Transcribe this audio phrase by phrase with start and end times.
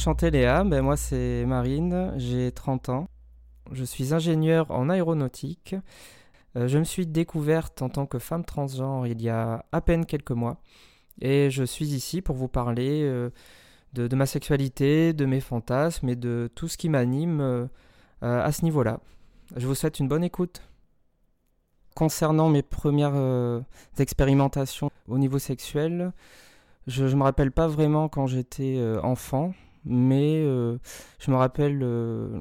[0.00, 3.10] enchanté Léa, ben, moi c'est Marine, j'ai 30 ans.
[3.70, 5.76] Je suis ingénieur en aéronautique.
[6.56, 10.06] Euh, je me suis découverte en tant que femme transgenre il y a à peine
[10.06, 10.62] quelques mois.
[11.20, 13.28] Et je suis ici pour vous parler euh,
[13.92, 17.66] de, ma sexualité, de mes fantasmes et de tout ce qui m'anime euh,
[18.22, 19.00] à ce niveau-là.
[19.54, 20.62] Je vous souhaite une bonne écoute.
[21.94, 23.62] Concernant mes premières
[23.98, 26.14] expérimentations au niveau sexuel,
[26.86, 29.52] je ne me rappelle pas vraiment quand j'étais enfant,
[29.84, 31.78] mais je me rappelle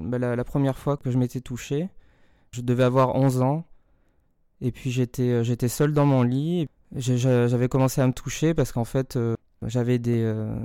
[0.05, 1.89] bah, la, première fois que je m'étais touché.
[2.51, 3.65] Je devais avoir 11 ans
[4.61, 6.67] et puis j'étais euh, j'étais seul dans mon lit.
[6.95, 10.55] J'avais commencé à me toucher parce qu'en fait euh, j'avais des, euh,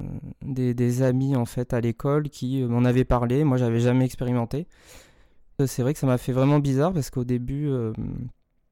[0.43, 3.45] des, des amis en fait à l'école qui m'en avaient parlé.
[3.45, 4.67] Moi j'avais jamais expérimenté.
[5.67, 7.71] C'est vrai que ça m'a fait vraiment bizarre parce qu'au début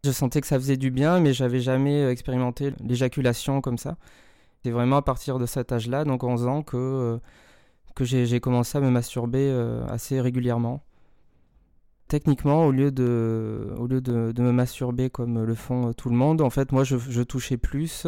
[0.04, 3.96] je sentais que ça faisait du bien, mais j'avais jamais expérimenté l'éjaculation comme ça.
[4.64, 7.20] C'est vraiment à partir de cet âge-là, donc 11 ans, que,
[7.94, 9.50] que j'ai commencé à me masturber
[9.88, 10.82] assez régulièrement
[12.12, 16.14] techniquement, au lieu de, au lieu de, me masturber comme le font euh, tout le
[16.14, 18.06] monde, en fait, moi, je, touchais plus,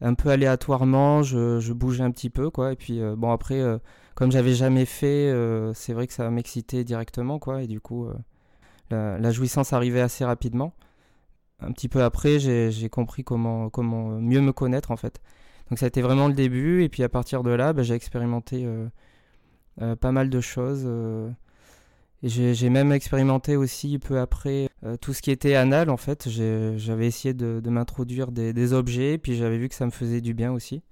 [0.00, 2.72] un peu aléatoirement, je, bougeais un petit peu, quoi.
[2.72, 3.78] Et puis, euh, bon, après, euh,
[4.14, 5.34] comme j'avais jamais fait,
[5.74, 7.62] c'est vrai que ça m'excitait directement, quoi.
[7.62, 8.08] Et du coup,
[8.90, 10.72] la, jouissance arrivait assez rapidement.
[11.60, 15.20] Un petit peu après, j'ai compris comment, comment mieux me connaître, en fait.
[15.70, 16.82] Donc, ça a été vraiment le début.
[16.82, 18.66] Et puis, à partir de là, bah, j'ai expérimenté
[20.00, 20.88] pas mal de choses.
[22.22, 26.28] J'ai même expérimenté aussi peu après euh, tout ce qui était anal en fait.
[26.28, 30.52] J'avais essayé de, m'introduire des, objets, puis j'avais vu que ça me faisait du bien
[30.52, 30.82] aussi.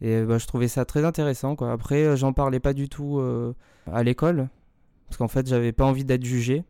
[0.00, 1.54] Et bah, je trouvais ça très intéressant.
[1.54, 3.54] Après, euh, j'en parlais pas du tout euh,
[3.90, 4.48] à l'école,
[5.08, 6.62] parce qu'en fait, j'avais pas envie d'être jugé.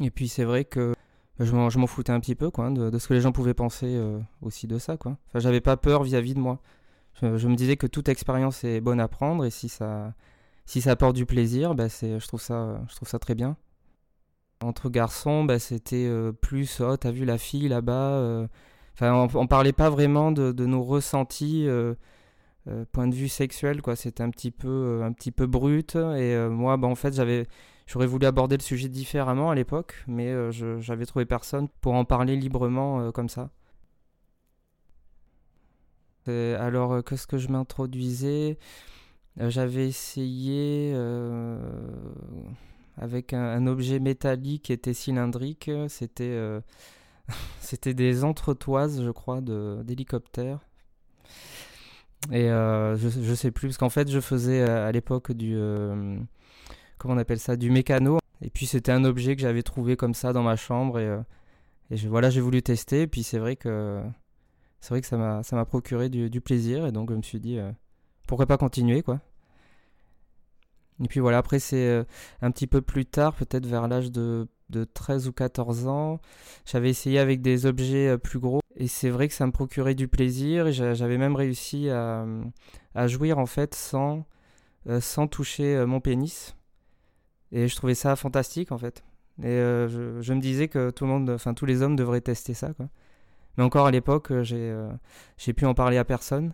[0.00, 0.94] Et puis c'est vrai que
[1.40, 4.00] je m'en foutais un petit peu quoi, de, ce que les gens pouvaient penser
[4.42, 4.96] aussi de ça.
[4.96, 5.18] Quoi.
[5.34, 6.60] J'avais pas peur vis-à-vis de moi.
[7.22, 10.14] je, me disais que toute expérience est bonne à prendre, et si ça
[10.66, 13.56] si ça apporte du plaisir, bah c'est, je, trouve ça, je trouve ça très bien.
[14.60, 17.92] Entre garçons, bah c'était euh, plus, oh, t'as vu la fille là-bas.
[17.92, 18.46] Euh,
[18.94, 21.94] enfin, on, on, parlait pas vraiment de, de nos ressentis, euh,
[22.92, 23.96] point de vue sexuel, quoi.
[23.96, 25.96] C'était un petit peu, un petit peu brut.
[25.96, 27.46] Et moi, bah, en fait, j'avais,
[27.86, 32.36] j'aurais voulu aborder le sujet différemment à l'époque, mais j'avais trouvé personne pour en parler
[32.36, 33.50] librement comme ça.
[36.26, 38.58] alors, qu'est-ce que je m'introduisais?
[39.40, 41.58] Euh, j'avais essayé euh,
[42.96, 45.70] avec un, objet métallique qui était cylindrique.
[45.88, 46.60] C'était euh,
[47.60, 50.60] c'était des entretoises, je crois, d'hélicoptères.
[52.32, 55.56] Et je, je sais plus, parce qu'en fait, je faisais à l'époque du.
[56.98, 58.18] Comment on appelle ça Du mécano.
[58.42, 60.98] Et puis, c'était un objet que j'avais trouvé comme ça dans ma chambre.
[60.98, 61.16] Et,
[61.90, 63.02] je, voilà, j'ai voulu tester.
[63.02, 64.02] Et puis, c'est vrai que.
[64.80, 66.86] C'est vrai que ça m'a procuré du, plaisir.
[66.86, 67.58] Et donc, je me suis dit
[68.26, 69.20] pourquoi pas continuer quoi.
[71.02, 72.04] Et puis voilà, après c'est euh,
[72.40, 76.20] un petit peu plus tard, peut-être vers l'âge de, de 13 ou 14 ans,
[76.64, 79.94] j'avais essayé avec des objets euh, plus gros et c'est vrai que ça me procurait
[79.94, 82.26] du plaisir et j'avais même réussi à,
[82.94, 84.24] à, jouir en fait sans,
[84.88, 86.55] euh, sans toucher mon pénis.
[87.52, 89.04] Et je trouvais ça fantastique en fait.
[89.42, 92.54] Et je, je, me disais que tout le monde, enfin tous les hommes devraient tester
[92.54, 92.70] ça.
[93.58, 94.74] Mais encore à l'époque, j'ai
[95.36, 96.52] j'ai pu en parler à personne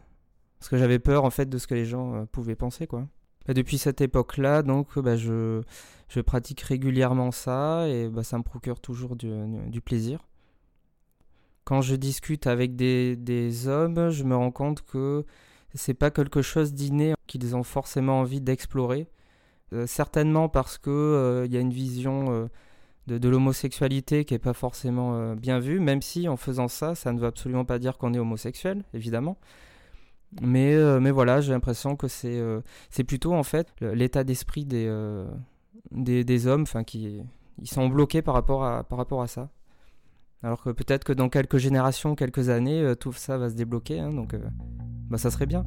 [0.62, 3.08] parce que j'avais peur en fait de ce que les gens euh, pouvaient penser quoi.
[3.48, 5.60] Bah, depuis cette époque-là, donc bah, je,
[6.08, 9.28] je, pratique régulièrement ça et bah, ça me procure toujours du,
[9.66, 10.20] du, plaisir.
[11.64, 15.26] Quand je discute avec des, des, hommes, je me rends compte que
[15.74, 19.08] c'est pas quelque chose d'inné qu'ils ont forcément envie d'explorer.
[19.72, 22.48] Euh, certainement parce que euh, il y a une vision
[23.06, 27.12] de, de l'homosexualité qui est pas forcément bien vue, même si en faisant ça, ça
[27.12, 29.38] ne veut absolument pas dire qu'on est homosexuel, évidemment.
[30.40, 32.60] Mais, euh, mais voilà, j'ai l'impression que c'est euh,
[33.06, 35.26] plutôt en fait l'état d'esprit des, euh,
[35.90, 37.20] des, hommes qui
[37.58, 39.50] ils sont bloqués par rapport à, par rapport à ça.
[40.42, 44.12] Alors que peut-être que dans quelques générations, quelques années, tout ça va se débloquer, hein,
[44.12, 44.34] donc
[45.10, 45.64] bah, ça serait bien.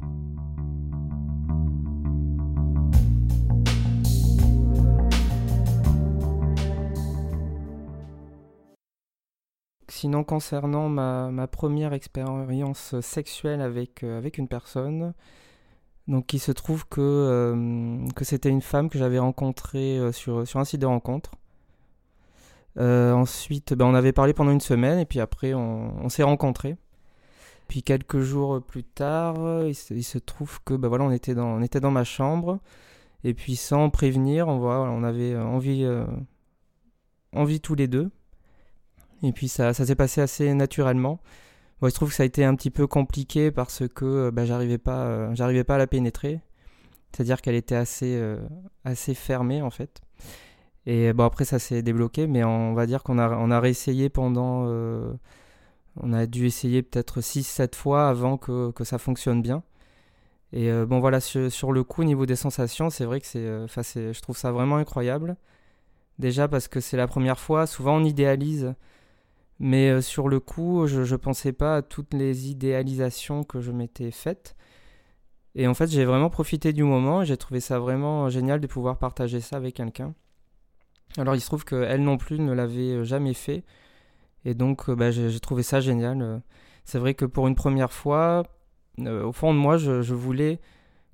[9.88, 15.14] Sinon, concernant ma, première expérience sexuelle avec, euh, avec une personne,
[16.08, 20.46] donc il se trouve que, euh, que c'était une femme que j'avais rencontrée euh, sur,
[20.46, 21.32] sur un site de rencontre.
[22.76, 26.76] ensuite, ben, on avait parlé pendant une semaine et puis après on, s'est rencontrés.
[27.68, 29.36] Puis quelques jours plus tard,
[29.66, 32.58] il se, trouve que ben, voilà, on, était dans, on était dans ma chambre
[33.24, 35.86] et puis sans prévenir, on, on avait envie,
[37.32, 38.10] envie tous les deux.
[39.22, 41.20] Et puis ça, ça s'est passé assez naturellement.
[41.80, 44.44] Bon, il se trouve que ça a été un petit peu compliqué parce que bah,
[44.44, 46.40] j'arrivais pas, euh, j'arrivais pas à la pénétrer.
[47.12, 48.20] C'est-à-dire qu'elle était assez,
[48.84, 50.02] assez fermée en fait.
[50.86, 54.10] Et bon, après, ça s'est débloqué, mais on va dire qu'on a, on a réessayé
[54.10, 54.66] pendant.
[55.96, 59.62] on a dû essayer peut-être 6-7 fois avant que, que, ça fonctionne bien.
[60.52, 64.12] Et bon, voilà, sur, le coup, au niveau des sensations, c'est vrai que c'est.
[64.12, 65.36] Je trouve ça vraiment incroyable.
[66.18, 68.74] Déjà parce que c'est la première fois, souvent on idéalise,
[69.58, 73.72] mais euh, sur le coup, je ne pensais pas à toutes les idéalisations que je
[73.72, 74.56] m'étais faites.
[75.54, 78.66] Et en fait, j'ai vraiment profité du moment et j'ai trouvé ça vraiment génial de
[78.66, 80.14] pouvoir partager ça avec quelqu'un.
[81.18, 83.64] Alors il se trouve qu'elle non plus ne l'avait euh, jamais fait.
[84.44, 86.42] Et donc euh, bah, j'ai trouvé ça génial.
[86.84, 88.44] C'est vrai que pour une première fois,
[88.98, 90.60] au fond de moi, je, voulais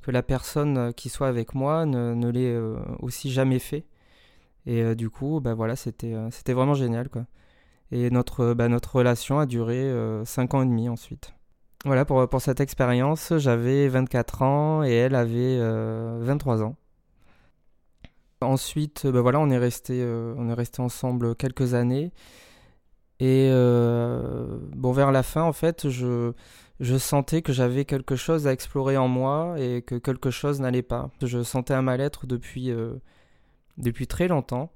[0.02, 2.56] que la personne qui soit avec moi ne, ne l'ait
[3.00, 3.86] aussi jamais fait.
[4.66, 7.26] Et euh, du coup, bah voilà, c'était euh, c'était vraiment génial quoi.
[7.92, 9.82] Et notre, bah, notre relation a duré
[10.24, 11.34] 5 euh, ans et demi ensuite.
[11.84, 16.76] Voilà, pour, pour cette expérience, j'avais 24 ans et elle avait 23 ans.
[18.40, 22.12] Ensuite, bah voilà, on est resté, on est resté ensemble quelques années.
[23.18, 26.32] Et bon, vers la fin, en fait, je,
[26.78, 30.82] je sentais que j'avais quelque chose à explorer en moi et que quelque chose n'allait
[30.82, 31.10] pas.
[31.20, 32.72] Je sentais un mal-être depuis,
[33.76, 34.70] depuis très longtemps.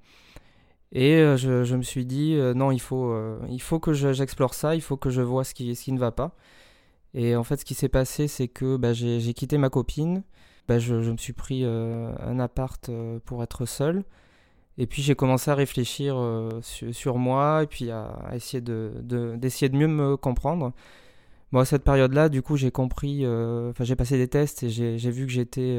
[0.93, 4.55] Et euh, je, me suis dit, euh, non, il faut, euh, il faut que j'explore
[4.55, 6.37] ça, il faut que je vois ce qui, ce qui ne va pas.
[7.15, 10.23] Et en fait, ce qui s'est passé, c'est que bah, j'ai quitté ma copine,
[10.69, 12.91] bah, je, me suis pris un appart
[13.25, 14.05] pour être seul.
[14.79, 16.17] Et puis j'ai commencé à réfléchir
[16.63, 18.93] sur, moi et puis à, essayer de,
[19.37, 20.73] d'essayer de, mieux me comprendre.
[21.53, 25.11] Bon, à cette période-là, du coup, j'ai compris, enfin, j'ai passé des tests et j'ai
[25.11, 25.79] vu que j'étais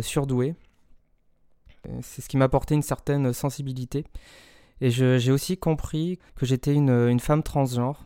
[0.00, 0.56] surdoué.
[2.02, 4.04] C'est ce qui m'a apporté une certaine sensibilité.
[4.80, 8.04] Et j'ai aussi compris que j'étais une, femme transgenre.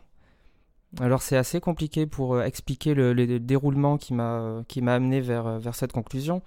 [0.99, 5.91] Alors c'est assez compliqué pour euh, expliquer le, déroulement qui m'a amené vers, vers cette
[5.91, 6.41] conclusion.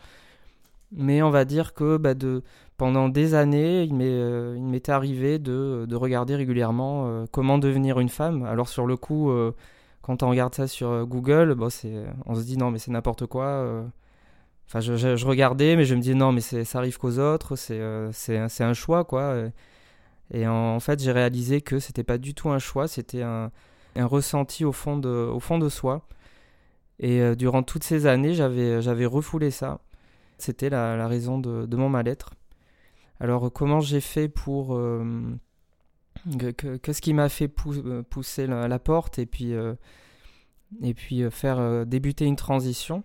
[0.90, 2.14] Mais on va dire que bah,
[2.76, 8.08] pendant des années, il euh, m'était arrivé de, de, regarder régulièrement euh, comment devenir une
[8.08, 8.44] femme.
[8.44, 9.30] Alors sur le coup,
[10.02, 11.68] quand on regarde ça sur Google, bon,
[12.26, 13.84] on se dit non mais c'est n'importe quoi.
[14.66, 18.10] Enfin, je, regardais, mais je me disais non, mais ça arrive qu'aux autres, c'est euh,
[18.60, 19.36] un, choix, quoi.
[20.32, 23.50] Et en, fait, j'ai réalisé que c'était pas du tout un choix, c'était un,
[23.96, 26.06] ressenti au fond de, au fond de soi.
[27.00, 29.80] Et euh, durant toutes ces années, j'avais refoulé ça.
[30.38, 32.34] C'était la, raison de, de mon mal-être.
[33.20, 34.74] Alors, comment j'ai fait pour.
[34.74, 35.34] Euh,
[36.82, 39.54] Qu'est-ce qui m'a fait pousser la, la, porte et puis,
[40.82, 43.02] et puis faire débuter une transition?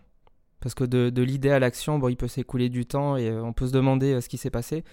[0.60, 3.54] Parce que de, l'idée à l'action, bon, il peut s'écouler du temps et euh, on
[3.54, 4.84] peut se demander euh, ce qui s'est passé.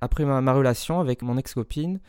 [0.00, 2.00] Après ma, relation avec mon ex-copine,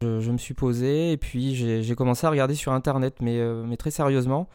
[0.00, 3.90] je, me suis posé et puis j'ai commencé à regarder sur Internet, mais, euh, très
[3.90, 4.48] sérieusement,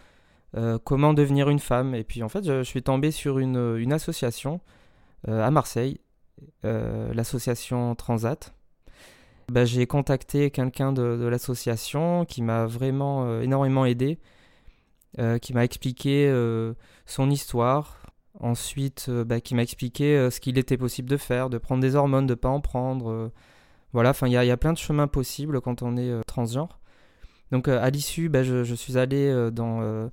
[0.84, 1.96] comment devenir une femme.
[1.96, 4.60] Et puis en fait, je, suis tombé sur une, association
[5.28, 6.02] à Marseille,
[6.64, 8.54] l'association Transat.
[9.50, 14.20] Bah, j'ai contacté quelqu'un de, de l'association qui m'a vraiment énormément aidé
[15.20, 16.74] euh, qui m'a expliqué euh,
[17.06, 18.00] son histoire.
[18.40, 21.96] Ensuite, euh, bah, qui m'a expliqué ce qu'il était possible de faire, de prendre des
[21.96, 23.32] hormones, de ne pas en prendre.
[23.94, 26.80] voilà, enfin, il y, a plein de chemins possibles quand on est transgenre.
[27.52, 30.10] Donc, à l'issue, bah, je, suis allé dans,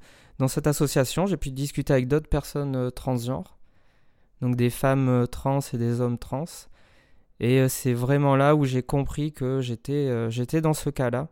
[0.49, 1.27] cette association.
[1.27, 3.59] J'ai pu discuter avec d'autres personnes transgenres,
[4.43, 6.45] donc des femmes trans et des hommes trans.
[7.41, 11.29] Et c'est vraiment là où j'ai compris que j'étais dans ce cas-là.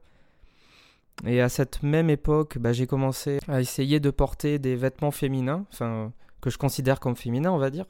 [1.27, 5.65] Et à cette même époque, bah, j'ai commencé à essayer de porter des vêtements féminins,
[5.73, 7.87] enfin que je considère comme féminins, on va dire.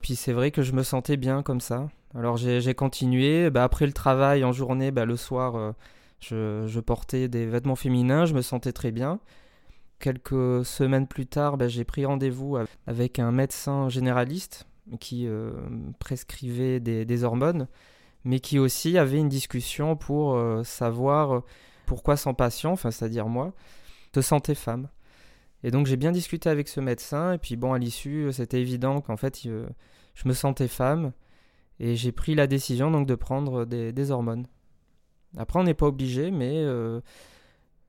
[0.00, 1.88] Puis c'est vrai que je me sentais bien comme ça.
[2.14, 3.50] Alors j'ai continué.
[3.50, 5.72] Bah, après le travail en journée, bah, le soir, euh,
[6.20, 8.24] je, portais des vêtements féminins.
[8.24, 9.20] Je me sentais très bien.
[9.98, 14.66] Quelques semaines plus tard, j'ai pris rendez-vous avec un médecin généraliste
[14.98, 15.52] qui euh,
[16.00, 17.68] prescrivait des, des, hormones,
[18.24, 21.44] mais qui aussi avait une discussion pour euh, savoir
[21.92, 23.52] pourquoi sans patient, c'est-à-dire moi,
[24.14, 24.88] de santé femme.
[25.62, 29.02] Et donc j'ai bien discuté avec ce médecin, et puis bon, à l'issue, c'était évident
[29.02, 31.12] qu'en fait, je me sentais femme,
[31.80, 34.46] et j'ai pris la décision donc de prendre des, hormones.
[35.36, 37.02] Après, on n'est pas obligé, mais, euh,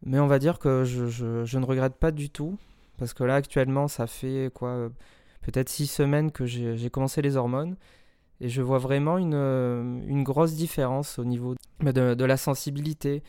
[0.06, 2.58] mais on va dire que je, ne regrette pas du tout,
[2.98, 4.90] parce que là, actuellement, ça fait quoi
[5.44, 7.78] Peut-être six semaines que j'ai commencé les hormones,
[8.42, 13.24] et je vois vraiment une, une grosse différence au niveau de la sensibilité,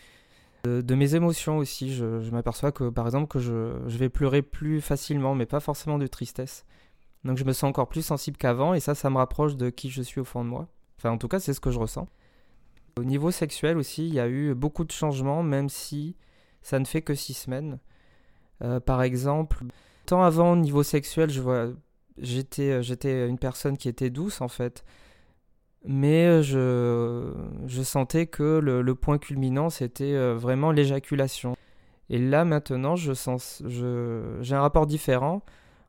[0.64, 1.94] de, mes émotions aussi.
[1.94, 6.06] Je, m'aperçois que, par exemple, que je, vais pleurer plus facilement, mais pas forcément de
[6.06, 6.64] tristesse.
[7.24, 9.90] Donc je me sens encore plus sensible qu'avant, et ça, ça me rapproche de qui
[9.90, 10.68] je suis au fond de moi.
[10.98, 12.08] Enfin, en tout cas, c'est ce que je ressens.
[12.98, 16.16] Au niveau sexuel aussi, il y a eu beaucoup de changements, même si
[16.62, 17.78] ça ne fait que six semaines.
[18.62, 19.64] Euh, par exemple,
[20.06, 21.68] tant avant, au niveau sexuel, je vois
[22.18, 24.84] j'étais, j'étais une personne qui était douce en fait.
[25.86, 27.32] Mais je,
[27.66, 31.56] je sentais que le, point culminant, c'était vraiment l'éjaculation.
[32.10, 35.42] Et là, maintenant, je sens, je, j'ai un rapport différent.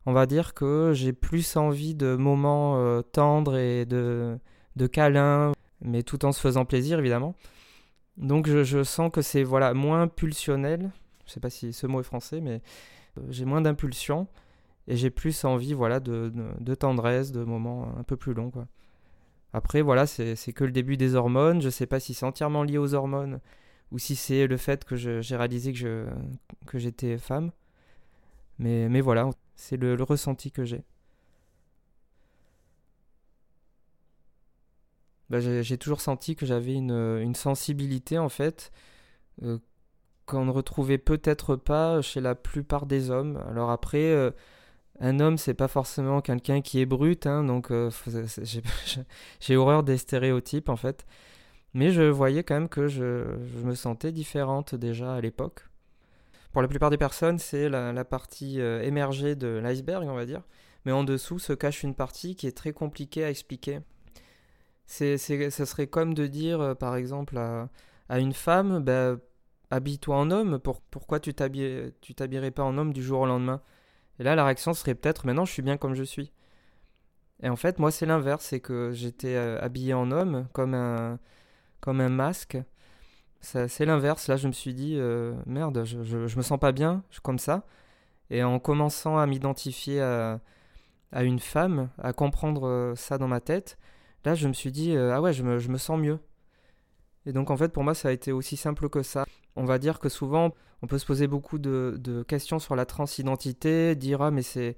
[0.05, 4.37] On va dire que j'ai plus envie de moments tendres et de,
[4.75, 7.35] de câlins, mais tout en se faisant plaisir, évidemment.
[8.17, 10.91] Donc je, je sens que c'est voilà moins pulsionnel.
[11.25, 12.61] Je sais pas si ce mot est français, mais
[13.29, 14.27] j'ai moins d'impulsion
[14.87, 18.67] et j'ai plus envie voilà de, de, tendresse, de moments un peu plus longs quoi.
[19.55, 22.77] Après voilà c'est que le début des hormones, je sais pas si c'est entièrement lié
[22.77, 23.39] aux hormones
[23.91, 27.51] ou si c'est le fait que j'ai réalisé que j'étais femme.
[28.59, 30.83] Mais, voilà, c'est le, ressenti que j'ai.
[35.29, 38.71] Bah, j'ai toujours senti que j'avais une, une, sensibilité en fait
[39.43, 39.57] euh,
[40.25, 43.37] qu'on ne retrouvait peut-être pas chez la plupart des hommes.
[43.49, 44.31] Alors après, euh,
[44.99, 47.89] un homme, c'est pas forcément quelqu'un qui est brut, hein, donc euh,
[49.39, 51.05] j'ai horreur des stéréotypes en fait.
[51.73, 53.25] Mais je voyais quand même que je,
[53.63, 55.67] me sentais différente déjà à l'époque.
[56.53, 60.41] Pour la plupart des personnes, c'est la, partie euh, émergée de l'iceberg, on va dire.
[60.85, 63.79] Mais en dessous se cache une partie qui est très compliquée à expliquer.
[64.85, 69.17] C'est, ça serait comme de dire, par exemple, à, une femme, bah,
[69.71, 73.61] habille-toi en homme, pour, pourquoi tu t'habillerais pas en homme du jour au lendemain?
[74.19, 76.31] Et là, la réaction serait peut-être maintenant je suis bien comme je suis.
[77.43, 81.19] Et en fait, moi, c'est l'inverse, c'est que j'étais euh, habillé en homme, comme un,
[81.81, 82.57] comme un masque.
[83.41, 87.03] C'est l'inverse, là, je me suis dit, euh, merde, je, je, me sens pas bien
[87.21, 87.65] comme ça.
[88.31, 90.39] Et en commençant à m'identifier à,
[91.11, 93.77] à, une femme, à comprendre euh, ça dans ma tête,
[94.25, 96.19] là, je me suis dit, ah ouais, je me, je me sens mieux.
[97.25, 99.25] Et donc en fait pour moi ça a été aussi simple que ça.
[99.55, 103.95] On va dire que souvent on peut se poser beaucoup de, questions sur la transidentité,
[103.95, 104.75] dire ah mais c'est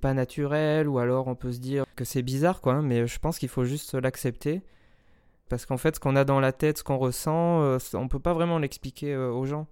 [0.00, 2.82] pas naturel ou alors on peut se dire que c'est bizarre quoi.
[2.82, 4.62] Mais je pense qu'il faut juste l'accepter
[5.48, 8.18] parce qu'en fait ce qu'on a dans la tête, ce qu'on ressent, euh, on peut
[8.18, 9.66] pas vraiment l'expliquer euh, aux gens.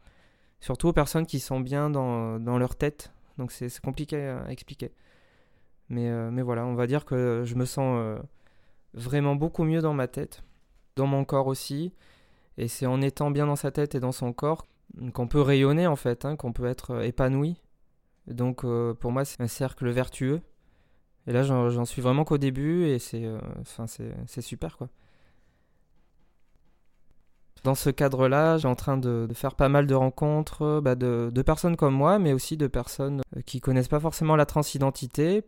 [0.60, 3.12] Surtout aux personnes qui sont bien dans, leur tête.
[3.38, 4.92] Donc c'est compliqué à expliquer.
[5.90, 8.18] Euh, mais voilà, on va dire que je me sens
[8.94, 10.42] vraiment beaucoup mieux dans ma tête
[10.96, 11.92] dans mon corps aussi.
[12.58, 14.66] Et c'est en étant bien dans sa tête et dans son corps
[15.12, 17.60] qu'on peut rayonner en fait, hein, qu'on peut être euh, épanoui.
[18.26, 20.40] Donc euh, pour moi c'est un cercle vertueux.
[21.26, 23.38] Et là j'en suis vraiment qu'au début et c'est euh,
[24.26, 24.88] c'est super quoi.
[27.64, 31.42] Dans ce cadre-là, j'ai en train de, faire pas mal de rencontres bah, de, de,
[31.42, 35.44] personnes comme moi, mais aussi de personnes qui connaissent pas forcément la transidentité,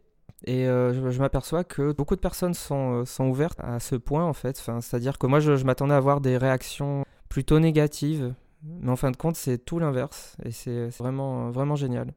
[0.46, 4.32] et euh, je, m'aperçois que beaucoup de personnes sont, euh, ouvertes à ce point en
[4.32, 4.56] fait.
[4.56, 8.32] C'est-à-dire que moi je, m'attendais à avoir des réactions plutôt négatives.
[8.62, 10.36] Mais en fin de compte c'est tout l'inverse.
[10.44, 12.12] Et c'est vraiment, vraiment génial.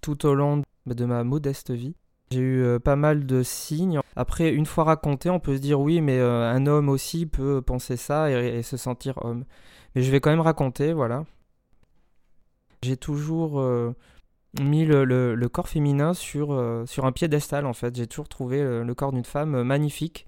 [0.00, 1.94] Tout au long de ma modeste vie,
[2.30, 4.00] j'ai eu euh, pas mal de signes.
[4.16, 7.96] Après, une fois raconté, on peut se dire oui, mais un homme aussi peut penser
[7.98, 9.44] ça et, se sentir homme.
[9.94, 11.24] Mais je vais quand même raconter, voilà.
[12.82, 13.62] J'ai toujours
[14.60, 17.96] mis le, corps féminin sur, euh, sur un piédestal en fait.
[17.96, 20.26] J'ai toujours trouvé euh, le, corps d'une femme euh, magnifique.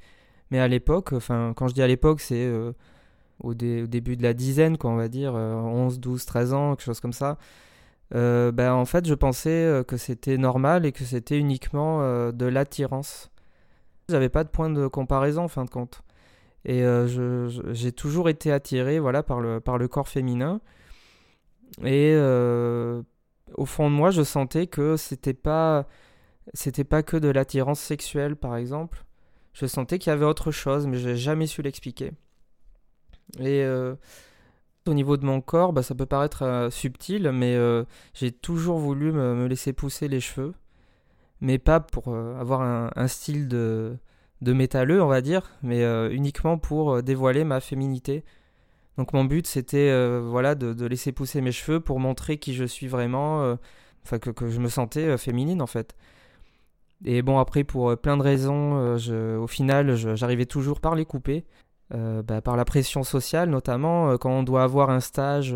[0.50, 2.50] Mais à l'époque, enfin quand je dis à l'époque, c'est
[3.40, 7.00] au, début de la dizaine, quoi, on va dire, 11, 12, 13 ans, quelque chose
[7.00, 7.38] comme ça.
[8.12, 13.31] ben, en fait, je pensais que c'était normal et que c'était uniquement de l'attirance.
[14.09, 16.02] J'avais pas de point de comparaison en fin de compte.
[16.66, 16.85] Et
[17.73, 20.61] j'ai toujours été attiré voilà, par le corps féminin.
[21.83, 22.14] Et
[23.54, 25.87] au fond de moi, je sentais que c'était pas
[26.52, 29.04] c'était pas que de l'attirance sexuelle par exemple.
[29.54, 32.12] Je sentais qu'il y avait autre chose, mais j'ai jamais su l'expliquer.
[33.38, 33.94] Et euh,
[34.87, 37.84] au niveau de mon corps, bah, ça peut paraître euh, subtil, mais euh,
[38.14, 40.54] j'ai toujours voulu me, laisser pousser les cheveux,
[41.40, 43.96] mais pas pour avoir un, style de,
[44.42, 45.82] de métalleux, on va dire, mais
[46.12, 48.25] uniquement pour dévoiler ma féminité.
[48.97, 52.65] Donc mon but c'était euh, voilà de, laisser pousser mes cheveux pour montrer qui je
[52.65, 53.57] suis vraiment, euh,
[54.05, 55.97] enfin que, je me sentais euh, féminine en fait.
[57.05, 58.97] Et bon après pour plein de raisons,
[59.39, 61.45] au final j'arrivais toujours par les couper,
[61.91, 65.55] bah, par la pression sociale notamment quand on doit avoir un stage.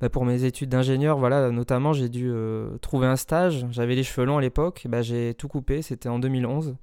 [0.00, 2.32] Bah, pour mes études d'ingénieur, voilà, notamment j'ai dû
[2.80, 3.66] trouver un stage.
[3.70, 6.76] J'avais les cheveux longs à l'époque, bah, j'ai tout coupé, c'était en 2011.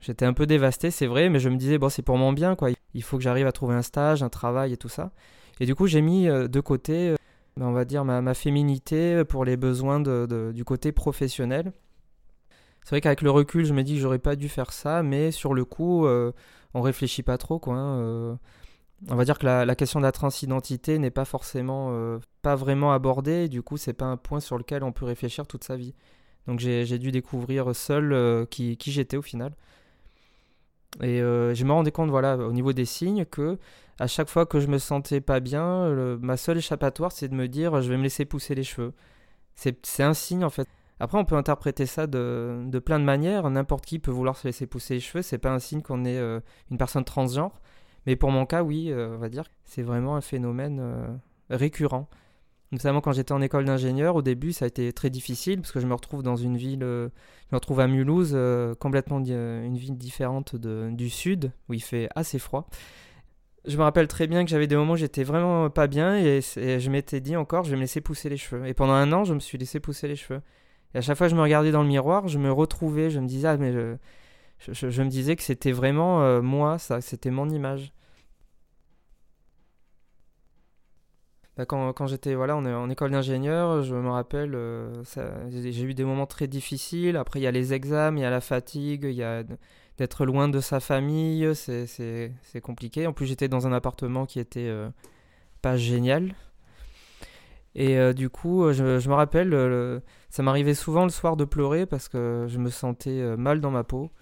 [0.00, 2.56] J'étais un peu dévasté, c'est vrai, mais je me disais, bon, c'est pour mon bien,
[2.56, 2.70] quoi.
[2.94, 5.12] Il faut que j'arrive à trouver un stage, un travail et tout ça.
[5.60, 7.16] Et du coup, j'ai mis euh, de côté, euh,
[7.56, 11.72] ben, on va dire, ma, féminité pour les besoins du côté professionnel.
[12.84, 15.30] C'est vrai qu'avec le recul, je me dis que j'aurais pas dû faire ça, mais
[15.30, 16.32] sur le coup, euh,
[16.74, 17.74] on réfléchit pas trop, quoi.
[17.74, 18.38] Hein,
[19.08, 23.48] on va dire que la, question de la transidentité n'est pas forcément, pas vraiment abordée,
[23.48, 25.94] du coup, c'est pas un point sur lequel on peut réfléchir toute sa vie.
[26.46, 29.54] Donc j'ai dû découvrir seul qui j'étais au final.
[31.02, 33.58] Et je me rendais compte, voilà, au niveau des signes, que
[34.00, 37.48] à chaque fois que je me sentais pas bien, ma seule échappatoire, c'est de me
[37.48, 38.92] dire je vais me laisser pousser les cheveux.
[39.54, 40.68] C'est un signe en fait.
[41.00, 43.48] Après, on peut interpréter ça de, de plein de manières.
[43.50, 45.22] N'importe qui peut vouloir se laisser pousser les cheveux.
[45.22, 46.40] C'est pas un signe qu'on est euh,
[46.70, 47.60] une personne transgenre.
[48.06, 51.06] Mais pour mon cas, oui, euh, on va dire c'est vraiment un phénomène euh,
[51.50, 52.08] récurrent.
[52.70, 55.80] Notamment quand j'étais en école d'ingénieur, au début, ça a été très difficile parce que
[55.80, 57.08] je me retrouve dans une ville, je
[57.52, 58.36] me retrouve à Mulhouse,
[58.78, 62.68] complètement une ville différente du sud, où il fait assez froid
[63.68, 66.40] je me rappelle très bien que j'avais des moments où j'étais vraiment pas bien et,
[66.40, 68.66] je m'étais dit encore, je vais me laisser pousser les cheveux.
[68.66, 70.40] Et pendant un an, je me suis laissé pousser les cheveux.
[70.94, 73.26] Et à chaque fois je me regardais dans le miroir, je me retrouvais, je me
[73.26, 77.92] disais, ah, mais je, me disais que c'était vraiment euh, moi, ça, c'était mon image.
[81.58, 85.02] Bah, quand, j'étais voilà, en, école d'ingénieur, je me rappelle, euh,
[85.50, 87.16] j'ai eu des moments très difficiles.
[87.16, 89.42] Après, il y a les examens, il y a la fatigue, il y a
[89.98, 93.08] d'être loin de sa famille, c'est compliqué.
[93.08, 94.88] En plus, j'étais dans un appartement qui était euh,
[95.60, 96.36] pas génial.
[97.74, 100.00] Et euh, du coup, je, me rappelle,
[100.30, 103.82] ça m'arrivait souvent le soir de pleurer parce que je me sentais mal dans ma
[103.82, 104.12] peau.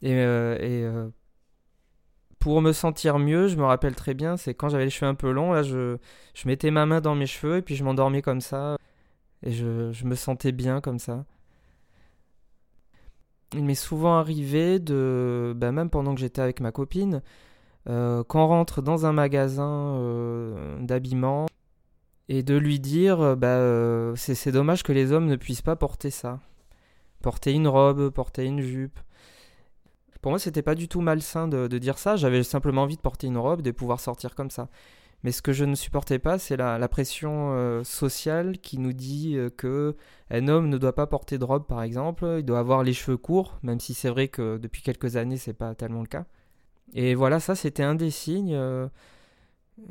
[0.00, 0.14] Et
[2.44, 5.14] pour me sentir mieux, je me rappelle très bien, c'est quand j'avais les cheveux un
[5.14, 5.96] peu longs, là, je,
[6.34, 8.76] je mettais ma main dans mes cheveux et puis je m'endormais comme ça.
[9.42, 11.24] Et je, je me sentais bien comme ça
[13.54, 17.22] il m'est souvent arrivé de, bah, même pendant que j'étais avec ma copine,
[17.88, 21.46] euh, qu'on rentre dans un magasin euh, d'habillement
[22.28, 26.10] et de lui dire, euh, bah, c'est dommage que les hommes ne puissent pas porter
[26.10, 26.40] ça,
[27.22, 28.98] porter une robe, porter une jupe.
[30.24, 32.16] Pour moi, c'était pas du tout malsain de, dire ça.
[32.16, 34.70] J'avais simplement envie de porter une robe, de pouvoir sortir comme ça.
[35.22, 39.36] Mais ce que je ne supportais pas, c'est la, pression euh, sociale qui nous dit
[39.36, 39.94] euh, que
[40.30, 42.36] un homme ne doit pas porter de robe, par exemple.
[42.38, 45.52] Il doit avoir les cheveux courts, même si c'est vrai que depuis quelques années, c'est
[45.52, 46.24] pas tellement le cas.
[46.94, 48.88] Et voilà, ça, c'était un des signes euh,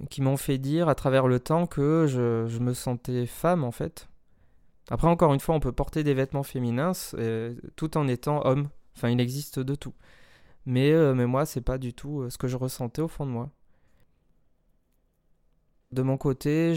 [0.10, 4.10] qui m'ont fait dire à travers le temps que je, me sentais femme, en fait.
[4.90, 6.94] Après, encore une fois, on peut porter des vêtements féminins
[7.76, 8.70] tout en étant homme.
[8.96, 9.94] Enfin, il existe de tout.
[10.66, 13.50] Mais, mais moi, c'est pas du tout ce que je ressentais au fond de moi.
[15.92, 16.74] De mon côté,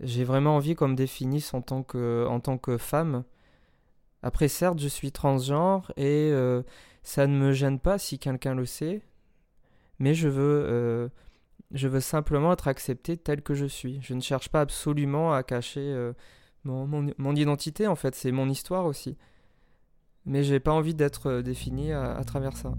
[0.00, 3.24] j'ai vraiment envie qu'on me définisse en tant que, en tant que femme.
[4.22, 6.62] Après, certes, je suis transgenre et euh,
[7.02, 9.02] ça ne me gêne pas si quelqu'un le sait,
[9.98, 11.08] mais je veux, euh,
[11.72, 14.00] je veux simplement être accepté tel que je suis.
[14.02, 16.12] Je ne cherche pas absolument à cacher euh,
[16.64, 19.16] mon, mon, identité, en fait, c'est mon histoire aussi.
[20.28, 22.74] Mais j'ai pas envie d'être défini à travers ça.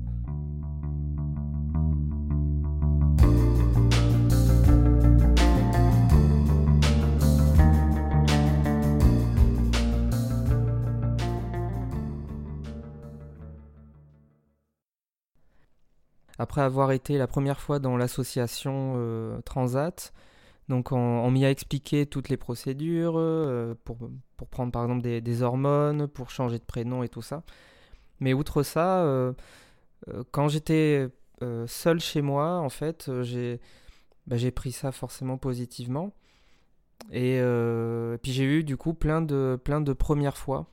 [16.40, 20.14] après avoir été la première fois dans l'association euh, Transat.
[20.70, 23.98] Donc on, m'y a expliqué toutes les procédures euh, pour,
[24.52, 27.44] prendre par exemple des, hormones, pour changer de prénom et tout ça.
[28.20, 29.34] Mais outre ça, euh,
[30.32, 31.08] quand j'étais
[31.66, 33.60] seul chez moi, en fait, j'ai
[34.28, 36.14] bah, pris ça forcément positivement.
[37.12, 37.42] Et
[38.22, 40.68] puis j'ai eu du coup plein de, plein premières fois.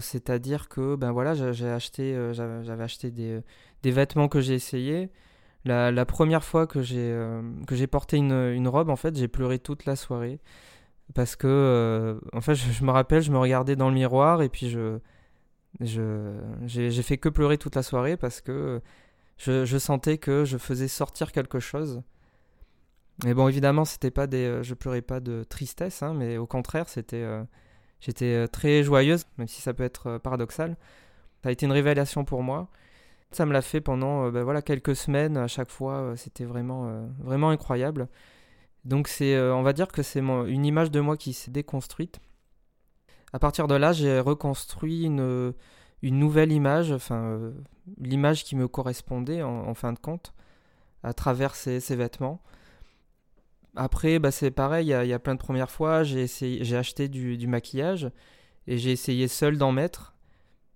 [0.00, 3.40] C'est-à-dire que ben voilà, j'ai acheté, j'avais acheté des,
[3.82, 5.08] des vêtements que j'ai essayés.
[5.64, 9.28] La, première fois que j'ai euh, que j'ai porté une, une, robe, en fait, j'ai
[9.28, 10.40] pleuré toute la soirée.
[11.14, 14.48] Parce que, euh, en fait, je, me rappelle, je me regardais dans le miroir et
[14.48, 14.98] puis je.
[15.80, 18.80] J'ai fait que pleurer toute la soirée parce que
[19.38, 22.02] je, je, sentais que je faisais sortir quelque chose.
[23.24, 26.88] Mais bon, évidemment, c'était pas des, je pleurais pas de tristesse, hein, mais au contraire,
[26.88, 27.42] c'était, euh,
[28.00, 30.76] j'étais très joyeuse, même si ça peut être paradoxal.
[31.42, 32.68] Ça a été une révélation pour moi.
[33.34, 35.94] Ça me l'a fait pendant euh, ben voilà, quelques semaines à chaque fois.
[35.94, 38.08] Euh, c'était vraiment, euh, vraiment incroyable.
[38.84, 42.20] Donc c'est, on va dire que c'est une image de moi qui s'est déconstruite.
[43.32, 45.54] À partir de là, j'ai reconstruit une,
[46.02, 47.40] nouvelle image, enfin
[47.98, 50.34] l'image qui me correspondait en, fin de compte,
[51.02, 52.42] à travers ces, vêtements.
[53.74, 57.38] Après, bah, c'est pareil, il y, a plein de premières fois, j'ai, j'ai acheté du,
[57.38, 58.10] du maquillage
[58.66, 60.14] et j'ai essayé seul d'en mettre.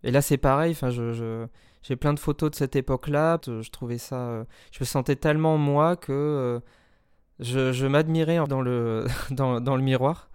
[0.02, 1.46] Et là, c'est pareil, enfin, je,
[1.88, 3.40] j'ai plein de photos de cette époque-là.
[3.46, 4.16] Je trouvais ça.
[4.16, 6.60] Euh, je me sentais tellement moi que euh,
[7.40, 10.28] je, m'admirais dans le, miroir.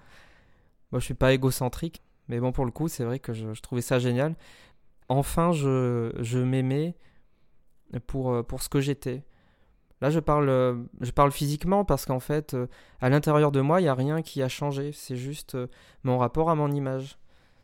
[0.92, 3.84] Moi, je suis pas égocentrique, mais bon, pour le coup, c'est vrai que je, trouvais
[3.84, 4.36] ça génial.
[5.10, 6.96] Enfin, je, m'aimais
[8.08, 9.24] pour, euh, pour ce que j'étais.
[10.02, 12.58] Là, je parle, je parle physiquement parce qu'en fait,
[13.00, 14.92] à l'intérieur de moi, il n'y a rien qui a changé.
[14.92, 15.56] C'est juste
[16.04, 17.20] mon rapport à mon image.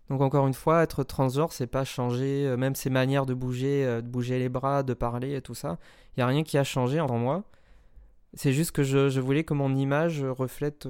[0.10, 4.08] Donc encore une fois, être transgenre, c'est pas changer même ses manières de bouger, de
[4.08, 5.78] bouger les bras, de parler et tout ça.
[6.18, 7.44] Il y a rien qui a changé en moi.
[8.34, 10.88] C'est juste que je, voulais que mon image reflète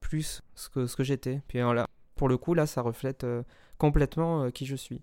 [0.00, 1.42] plus ce que, j'étais.
[1.48, 3.26] Puis voilà, pour le coup, là, ça reflète
[3.76, 5.02] complètement qui je suis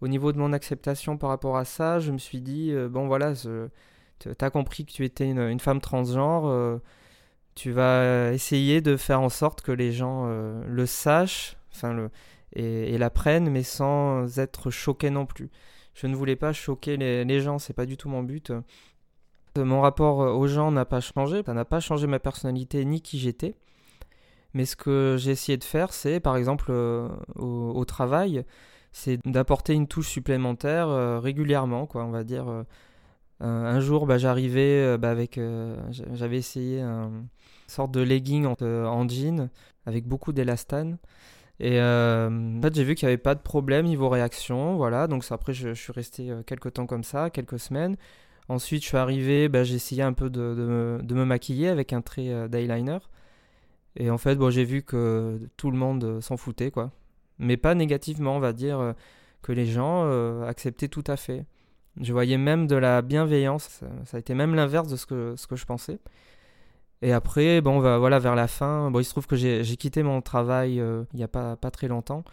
[0.00, 3.06] au niveau de mon acceptation par rapport à ça, je me suis dit, euh, bon
[3.06, 6.78] voilà, tu as compris que tu étais une, femme transgenre, euh,
[7.58, 12.10] tu vas essayer de faire en sorte que les gens euh, le sachent enfin le,
[12.54, 15.50] et, l'apprennent, mais sans être choqués non plus.
[15.94, 18.52] Je ne voulais pas choquer les, les gens, c'est pas du tout mon but.
[19.56, 23.18] Mon rapport aux gens n'a pas changé, ça n'a pas changé ma personnalité ni qui
[23.18, 23.54] j'étais.
[24.54, 26.72] Mais ce que j'ai essayé de faire, c'est par exemple
[27.36, 28.44] au, travail,
[28.92, 32.48] c'est d'apporter une touche supplémentaire euh, régulièrement, quoi, on va dire.
[32.48, 32.62] Euh,
[33.40, 35.40] un jour, bah, j'arrivais euh, bah, avec,
[35.90, 37.28] j'avais essayé une
[37.68, 39.48] sorte de legging en, jean
[39.86, 40.98] avec beaucoup d'élastane.
[41.60, 45.06] Et en fait, j'ai vu qu'il n'y avait pas de problème niveau réaction, voilà.
[45.08, 47.96] Donc après, je, suis resté quelques temps comme ça, quelques semaines.
[48.48, 52.48] Ensuite, je suis arrivé, bah, j'ai essayé un peu de, me, maquiller avec un trait
[52.48, 52.98] d'eyeliner.
[53.96, 56.92] Et en fait, bon, j'ai vu que tout le monde s'en foutait, quoi
[57.38, 58.92] mais pas négativement, on va dire euh,
[59.42, 61.44] que les gens euh, acceptaient tout à fait.
[62.00, 65.46] Je voyais même de la bienveillance, ça, a été même l'inverse de ce que, ce
[65.46, 65.98] que je pensais.
[67.02, 70.20] Et après, bon, voilà, vers la fin, bon, il se trouve que j'ai quitté mon
[70.20, 72.24] travail euh, il n'y a pas, pas très longtemps.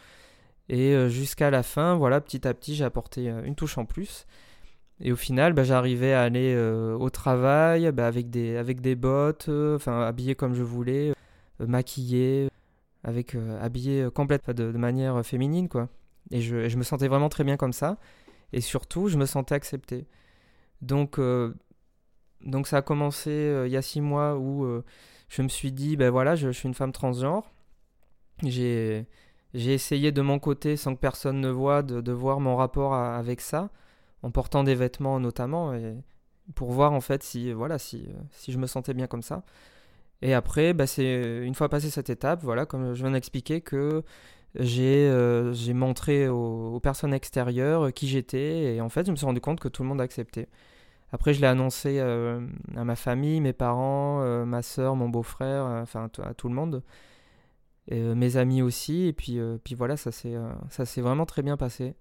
[0.70, 4.26] Et jusqu'à la fin, voilà, petit à petit, j'ai apporté une touche en plus.
[5.00, 6.58] Et au final, bah, j'arrivais à aller
[7.00, 11.14] au travail bah, avec, des, avec des bottes, enfin habillé comme je voulais,
[11.60, 12.50] maquillé,
[13.06, 15.88] avec euh, habillé euh, complète de, de, manière féminine quoi.
[16.32, 17.98] Et je, je, me sentais vraiment très bien comme ça.
[18.52, 20.08] Et surtout, je me sentais accepté.
[20.82, 21.54] Donc, euh,
[22.42, 24.82] donc ça a commencé il y a six mois où
[25.30, 27.52] je me suis dit, ben voilà, je, suis une femme transgenre.
[28.44, 29.06] J'ai
[29.54, 33.42] essayé de mon côté, sans que personne ne voie, de, de voir mon rapport avec
[33.42, 33.70] ça,
[34.24, 35.96] en portant des vêtements notamment, et
[36.54, 39.44] pour voir en fait si, voilà, si, si je me sentais bien comme ça.
[40.22, 44.04] Et après, bah, c'est une fois passé cette étape, voilà, comme je viens d'expliquer, que
[44.56, 48.76] j'ai euh, montré aux, personnes extérieures qui j'étais.
[48.76, 50.48] Et en fait, je me suis rendu compte que tout le monde acceptait.
[51.16, 55.66] Après, je l'ai annoncé euh, à ma famille, mes parents, euh, ma soeur, mon beau-frère,
[55.66, 56.84] enfin à tout le monde.
[57.92, 59.06] Mes amis aussi.
[59.08, 61.96] Et puis, puis voilà, ça s'est vraiment très bien passé.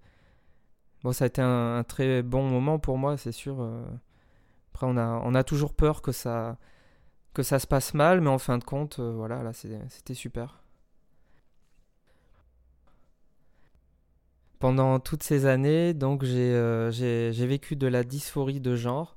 [1.03, 3.67] Bon, ça a été un, très bon moment pour moi, c'est sûr.
[4.73, 6.57] Après, on a, on a toujours peur que ça
[7.35, 10.63] que ça se passe mal, mais en fin de compte, euh, voilà, là, c'était super.
[14.65, 19.15] Pendant toutes ces années, donc euh, j'ai vécu de la dysphorie de genre.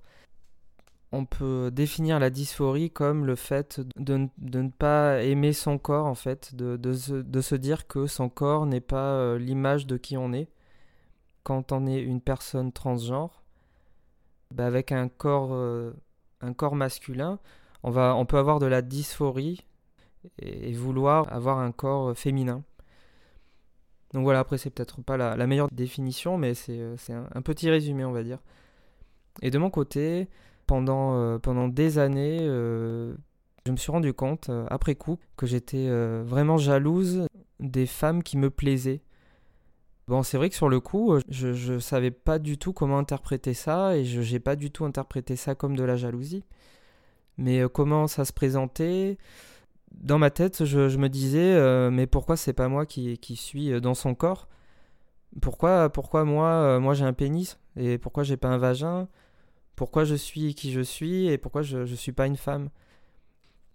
[1.11, 6.15] On peut définir la dysphorie comme le fait de, ne pas aimer son corps, en
[6.15, 10.49] fait, de, se, dire que son corps n'est pas euh, l'image de qui on est.
[11.45, 13.43] Quand on est une personne transgenre,
[14.55, 15.55] bah avec un corps,
[16.43, 17.39] un corps masculin,
[17.85, 19.65] on, peut avoir de la dysphorie
[20.41, 22.63] et, vouloir avoir un corps euh, féminin.
[24.15, 26.97] Donc voilà, après c'est peut-être pas la, meilleure définition, mais c'est euh,
[27.35, 28.39] un, petit résumé, on va dire.
[29.43, 30.29] Et de mon côté,
[30.67, 35.89] pendant, euh, pendant des années, je me suis rendu compte, après coup, que j'étais
[36.23, 37.27] vraiment jalouse
[37.61, 39.03] des femmes qui me plaisaient.
[40.09, 43.53] Bon, c'est vrai que sur le coup, je ne savais pas du tout comment interpréter
[43.53, 46.45] ça, et je n'ai pas du tout interprété ça comme de la jalousie.
[47.39, 49.17] Mais euh, comment ça se présentait?
[49.93, 53.81] Dans ma tête, je, me disais, euh, mais pourquoi c'est pas moi qui, suis euh,
[53.81, 54.49] dans son corps?
[55.43, 57.59] Pourquoi, pourquoi moi, moi j'ai un pénis?
[57.77, 59.09] Et pourquoi j'ai pas un vagin?
[59.77, 61.29] Pourquoi je suis qui je suis?
[61.29, 62.71] Et pourquoi je ne suis pas une femme?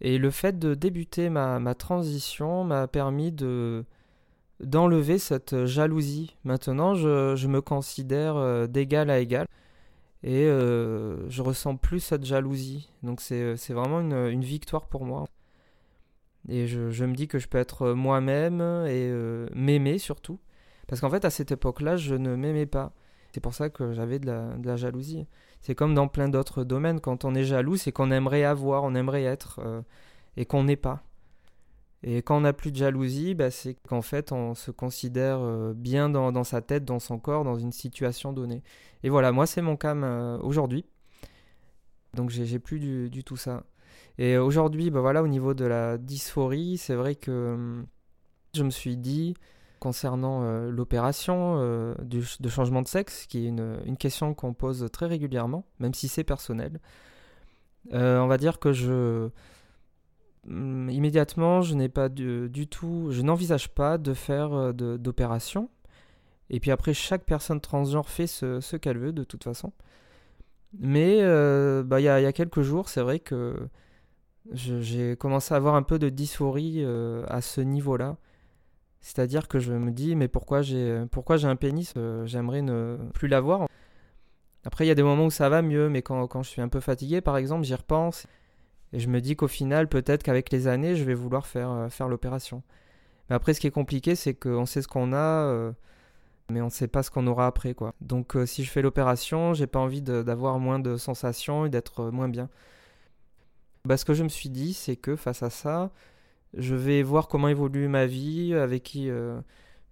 [0.01, 3.85] Et le fait de débuter ma, transition m'a permis de
[4.59, 6.37] d'enlever cette jalousie.
[6.43, 9.45] Maintenant, je, je me considère d'égal à égal
[10.23, 12.89] et euh, je ressens plus cette jalousie.
[13.03, 15.27] Donc c'est euh, vraiment une, victoire pour moi.
[16.49, 20.39] Et je, me dis que je peux être moi-même et euh, m'aimer surtout.
[20.87, 22.93] Parce qu'en fait, à cette époque-là, je ne m'aimais pas.
[23.33, 25.25] C'est pour ça que j'avais de la, jalousie.
[25.61, 26.99] C'est comme dans plein d'autres domaines.
[26.99, 29.61] Quand on est jaloux, c'est qu'on aimerait avoir, on aimerait être,
[30.37, 31.03] et qu'on n'est pas.
[32.03, 35.73] Et quand on n'a plus de jalousie, bah, c'est qu'en fait, on se considère euh,
[35.73, 38.61] bien dans, sa tête, dans son corps, dans une situation donnée.
[39.03, 40.85] Et voilà, moi, c'est mon euh, aujourd'hui.
[42.13, 42.79] Donc, j'ai plus
[43.09, 43.63] du, tout ça.
[44.17, 47.85] Et aujourd'hui, bah, voilà, au niveau de la dysphorie, c'est vrai que hum,
[48.53, 49.35] je me suis dit,
[49.79, 55.65] concernant euh, l'opération de changement de sexe, qui est une, question qu'on pose très régulièrement,
[55.79, 56.79] même si c'est personnel,
[57.91, 59.29] on va dire que je
[60.47, 65.69] hum, immédiatement, je n'ai pas du, tout, je n'envisage pas de faire d'opération.
[66.49, 69.73] Et puis après, chaque personne transgenre fait ce, qu'elle veut de toute façon.
[70.77, 71.21] Mais
[71.83, 73.55] bah, il y, a, quelques jours, c'est vrai que
[74.51, 76.85] j'ai commencé à avoir un peu de dysphorie
[77.27, 78.17] à ce niveau-là.
[79.01, 81.93] C'est-à-dire que je me dis, mais pourquoi j'ai pourquoi j'ai un pénis
[82.25, 83.67] J'aimerais ne plus l'avoir.
[84.65, 86.61] Après, il y a des moments où ça va mieux, mais quand, quand je suis
[86.61, 88.27] un peu fatigué, par exemple, j'y repense.
[88.93, 91.89] Et je me dis qu'au final, peut-être qu'avec les années, je vais vouloir faire, euh,
[91.89, 92.63] faire l'opération.
[93.29, 95.71] Mais après, ce qui est compliqué, c'est qu'on sait ce qu'on a, euh,
[96.49, 97.73] mais on ne sait pas ce qu'on aura après.
[97.73, 97.95] quoi.
[98.01, 102.11] Donc, euh, si je fais l'opération, j'ai pas envie d'avoir moins de sensations et d'être
[102.11, 102.49] moins bien.
[103.85, 105.91] Bah, ce que je me suis dit, c'est que face à ça,
[106.53, 109.09] je vais voir comment évolue ma vie, avec qui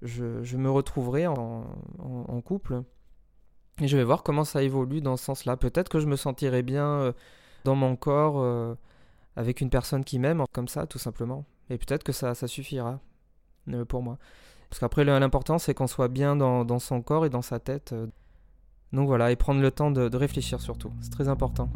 [0.01, 2.83] je, je, me retrouverai en, couple.
[3.81, 5.57] Et je vais voir comment ça évolue dans ce sens-là.
[5.57, 7.13] Peut-être que je me sentirai bien euh,
[7.63, 8.75] dans mon corps euh,
[9.35, 11.45] avec une personne qui m'aime, comme ça, tout simplement.
[11.69, 12.99] Et peut-être que ça, suffira
[13.69, 14.17] euh, pour moi.
[14.69, 17.93] Parce qu'après, l'important, c'est qu'on soit bien dans, son corps et dans sa tête.
[18.93, 20.93] Donc voilà, et prendre le temps de réfléchir surtout.
[21.01, 21.69] C'est très important.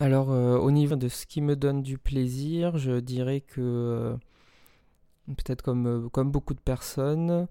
[0.00, 4.16] Alors, euh, au niveau de ce qui me donne du plaisir, je dirais que, euh,
[5.28, 7.46] peut-être comme, euh, comme beaucoup de personnes,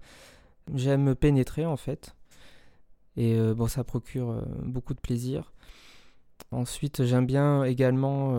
[0.74, 2.14] j'aime pénétrer en fait.
[3.16, 5.52] Et bon, ça procure beaucoup de plaisir.
[6.50, 8.32] Ensuite, j'aime bien également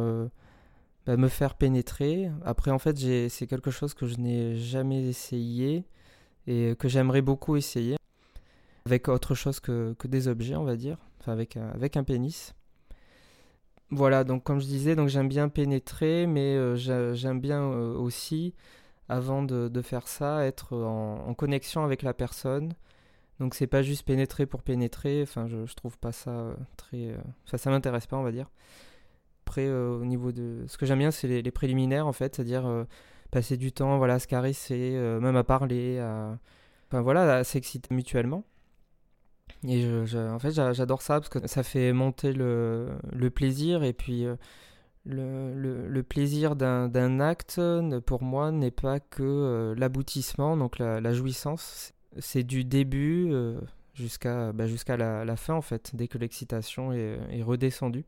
[1.05, 2.29] bah, me faire pénétrer.
[2.43, 2.97] Après, en fait,
[3.29, 5.85] c'est quelque chose que je n'ai jamais essayé
[6.47, 7.95] et que j'aimerais beaucoup essayer.
[8.85, 10.97] Avec autre chose que, des objets, on va dire.
[11.21, 12.53] Enfin, avec un pénis.
[13.91, 16.75] Voilà, donc comme je disais, donc j'aime bien pénétrer, mais euh,
[17.13, 18.53] j'aime bien euh, aussi,
[19.09, 22.73] avant de, faire ça, être en, connexion avec la personne.
[23.39, 27.15] Donc c'est pas juste pénétrer pour pénétrer, enfin je, trouve pas ça euh, très...
[27.45, 28.49] Enfin ça m'intéresse pas on va dire.
[29.45, 30.63] Après au niveau de...
[30.67, 32.85] Ce que j'aime bien c'est les, préliminaires en fait, c'est-à-dire
[33.31, 36.39] passer du temps, voilà, à se caresser, même à parler, à...
[36.89, 38.43] Enfin voilà, à s'exciter mutuellement.
[39.67, 42.97] Et en fait, j'adore ça parce que ça fait monter le,
[43.33, 44.35] plaisir et puis euh,
[45.05, 47.59] le, plaisir d'un acte,
[48.05, 51.93] pour moi, n'est pas que euh, l'aboutissement, donc la, jouissance.
[52.19, 53.59] C'est du début euh,
[53.93, 54.65] jusqu'à bah,
[54.97, 58.05] la, fin, en fait, dès que l'excitation est, redescendue.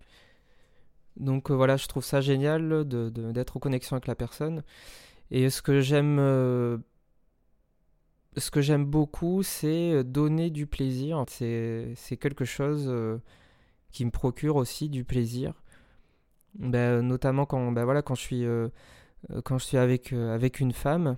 [1.18, 4.64] Donc voilà, je trouve ça génial d'être de, d'être en connexion avec la personne.
[5.32, 6.20] Et ce que j'aime
[8.38, 11.24] ce que j'aime beaucoup, c'est euh, donner du plaisir.
[11.28, 13.18] C'est quelque chose euh,
[13.92, 15.54] qui me procure aussi du plaisir.
[16.56, 18.70] Ben, notamment quand, ben voilà, quand je suis, euh,
[19.44, 21.18] quand je suis avec, avec une femme,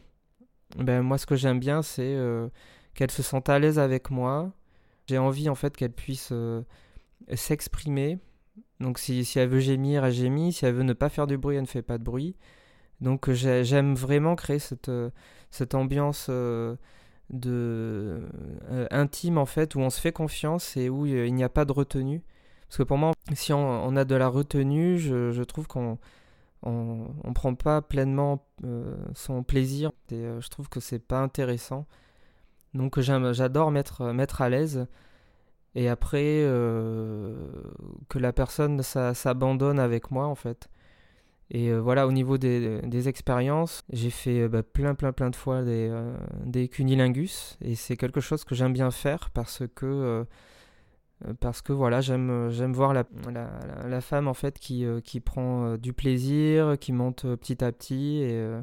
[0.77, 2.17] ben, moi ce que j'aime bien, c'est
[2.93, 4.51] qu'elle se sente à l'aise avec moi.
[5.07, 6.33] J'ai envie en fait qu'elle puisse
[7.33, 8.19] s'exprimer.
[8.79, 10.53] Donc si, elle veut gémir, elle gémit.
[10.53, 12.35] Si elle veut ne pas faire de bruit, elle ne fait pas de bruit.
[13.01, 14.91] Donc j'aime vraiment créer cette,
[15.51, 16.29] cette ambiance
[17.29, 18.21] de
[18.71, 21.65] euh, intime en fait où on se fait confiance et où il n'y a pas
[21.65, 22.21] de retenue.
[22.67, 25.97] Parce que pour moi si on, a de la retenue je, trouve qu'on
[26.63, 29.91] on, prend pas pleinement euh, son plaisir.
[30.11, 31.85] Et euh, je trouve que c'est pas intéressant.
[32.73, 34.87] Donc j'adore mettre mettre à l'aise.
[35.75, 36.43] Et après
[38.09, 40.69] que la personne s'abandonne avec moi en fait
[41.51, 45.35] et euh, voilà, au niveau des, expériences, j'ai fait euh, bah, plein, plein, plein de
[45.35, 47.57] fois des, euh, des cunilingus.
[47.61, 50.25] Et c'est quelque chose que j'aime bien faire parce que,
[51.39, 53.03] parce que voilà, j'aime, j'aime voir la,
[53.87, 58.19] la, femme en fait qui, qui prend du plaisir, qui monte petit à petit.
[58.19, 58.59] Et,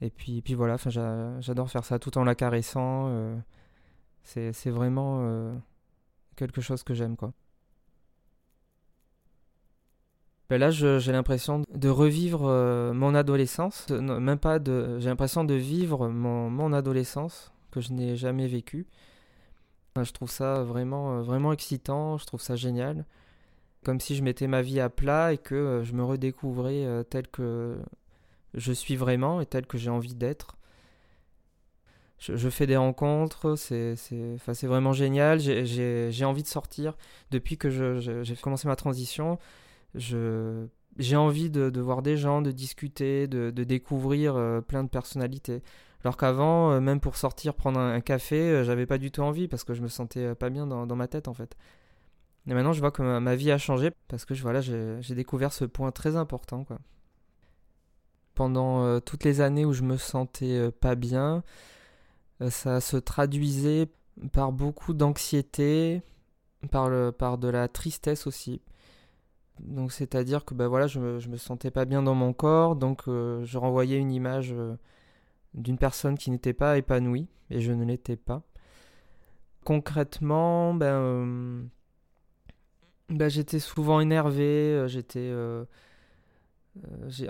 [0.00, 0.76] et puis, puis voilà,
[1.40, 3.10] j'adore faire ça tout en la caressant.
[4.24, 5.54] c'est vraiment
[6.36, 7.32] quelque chose que j'aime quoi.
[10.50, 14.98] Ben là, j'ai l'impression de revivre euh, mon adolescence, même pas de.
[15.00, 18.86] J'ai l'impression de vivre mon, adolescence que je n'ai jamais vécu.
[19.96, 22.18] je trouve ça vraiment, euh, vraiment excitant.
[22.18, 23.06] Je trouve ça génial,
[23.84, 27.26] comme si je mettais ma vie à plat et que euh, je me redécouvrais tel
[27.28, 27.78] que
[28.52, 30.56] je suis vraiment et tel que j'ai envie d'être.
[32.18, 33.96] Je, fais des rencontres, c'est
[34.66, 35.40] vraiment génial.
[35.40, 36.96] J'ai envie de sortir
[37.30, 39.38] depuis que j'ai commencé ma transition
[39.94, 44.84] je j'ai envie de, de, voir des gens, de discuter, de, de découvrir euh, plein
[44.84, 45.62] de personnalités.
[46.04, 49.72] Alors qu'avant, même pour sortir prendre un, café, j'avais pas du tout envie parce que
[49.74, 51.56] je me sentais pas bien dans, ma tête en fait.
[52.46, 55.64] Et maintenant, je vois que ma, vie a changé parce que voilà, j'ai découvert ce
[55.64, 56.64] point très important.
[56.64, 56.78] Quoi.
[58.34, 61.42] Pendant toutes les années où je me sentais pas bien,
[62.50, 63.88] ça se traduisait
[64.30, 66.02] par beaucoup d'anxiété,
[66.70, 68.60] par, par de la tristesse aussi.
[69.60, 73.44] Donc c'est-à-dire que bah, je me, me sentais pas bien dans mon corps, donc euh,
[73.44, 74.76] je renvoyais une image euh,
[75.54, 78.42] d'une personne qui n'était pas épanouie, et je ne l'étais pas.
[79.64, 81.68] Concrètement, ben,
[83.08, 85.32] j'étais souvent énervé, j'étais...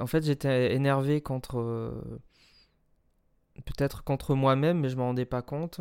[0.00, 1.94] en fait j'étais énervé contre...
[3.64, 5.80] peut-être contre moi-même, mais je m'en rendais pas compte.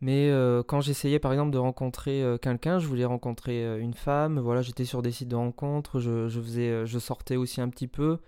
[0.00, 3.94] Mais euh, quand j'essayais par exemple de rencontrer euh, quelqu'un, je voulais rencontrer euh, une
[3.94, 7.88] femme, voilà, j'étais sur des sites de rencontres, je, faisais, je sortais aussi un petit
[7.88, 8.18] peu.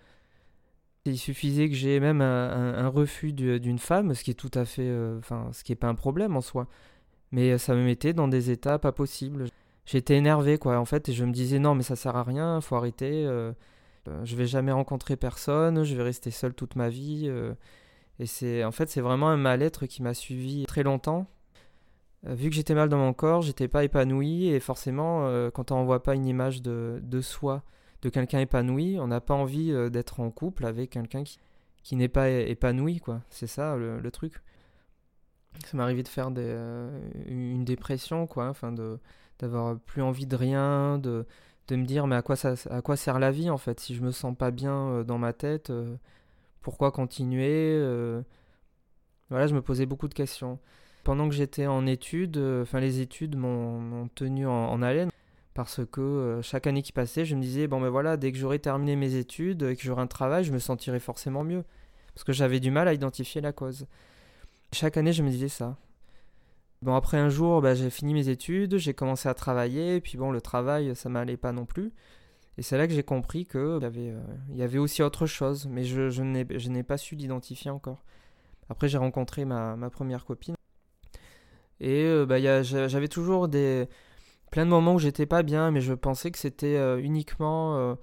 [1.05, 4.91] il suffisait que j'ai même un, refus d'une femme, ce qui est tout à fait,
[5.19, 6.69] enfin, ce qui est pas un problème en soi.
[7.33, 9.47] Mais ça me mettait dans des états pas possibles.
[9.87, 12.61] J'étais énervé quoi, en fait, et je me disais non mais ça sert à rien,
[12.61, 13.25] faut arrêter.
[14.25, 17.31] je vais jamais rencontrer personne, je vais rester seul toute ma vie.
[18.19, 21.29] et c'est, en fait, c'est vraiment un mal-être qui m'a suivi très longtemps
[22.25, 25.85] vu que j'étais mal dans mon corps, j'étais pas épanoui et forcément, euh, quand on
[25.85, 27.63] voit pas une image de, de soi,
[28.03, 31.39] de quelqu'un épanoui, on n'a pas envie euh, d'être en couple avec quelqu'un qui,
[31.83, 33.23] qui n'est pas épanoui, quoi.
[33.31, 34.43] C'est ça le, truc.
[35.67, 36.57] Ça m'est arrivé de faire des,
[37.27, 38.99] une dépression, quoi, enfin de
[39.39, 41.27] d'avoir plus envie de rien, de,
[41.69, 43.81] de me dire mais à quoi ça à quoi sert la vie en fait?
[43.81, 45.73] Si je me sens pas bien dans ma tête,
[46.63, 47.81] pourquoi continuer
[49.31, 50.59] Voilà, je me posais beaucoup de questions.
[51.05, 55.11] Pendant que j'étais en études, euh, enfin les études m'ont tenu en, haleine
[55.55, 58.39] parce que euh, chaque année qui passait, je me disais bon ben voilà, dès que
[58.39, 61.65] j'aurai terminé mes études et que j'aurai un travail, je me sentirai forcément mieux
[62.15, 63.87] parce que j'avais du mal à identifier la cause.
[64.73, 65.77] Chaque année, je me disais ça.
[66.83, 70.31] Bon après un jour, bah, j'ai fini mes études, j'ai commencé à travailler puis bon
[70.31, 71.93] le travail, ça m'allait pas non plus.
[72.61, 76.21] Et c'est là que j'ai compris qu'il y, avait, euh, aussi autre chose, mais je,
[76.69, 78.03] n'ai pas su l'identifier encore.
[78.69, 80.57] Après, j'ai rencontré ma, première copine.
[81.81, 83.89] Et euh, bah, j'avais toujours des
[84.51, 87.95] plein de moments où j'étais pas bien, mais je pensais que c'était euh, uniquement euh,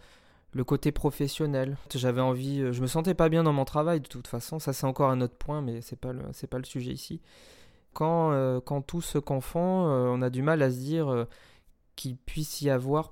[0.53, 1.77] le côté professionnel.
[1.93, 4.59] J'avais envie, je me sentais pas bien dans mon travail de toute façon.
[4.59, 7.21] Ça c'est encore un autre point, mais c'est pas le pas le sujet ici.
[7.93, 11.27] Quand quand tout se confond, on a du mal à se dire
[11.95, 13.11] qu'il puisse y avoir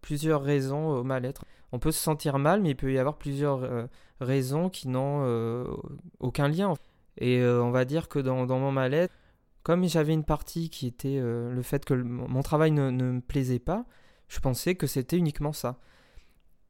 [0.00, 1.44] plusieurs raisons au mal-être.
[1.72, 3.88] On peut se sentir mal, mais il peut y avoir plusieurs
[4.20, 5.76] raisons qui n'ont
[6.20, 6.74] aucun lien.
[7.18, 9.14] Et on va dire que dans, dans mon mal-être,
[9.62, 13.58] comme j'avais une partie qui était euh, le fait que mon travail ne, me plaisait
[13.58, 13.84] pas,
[14.28, 15.78] je pensais que c'était uniquement ça.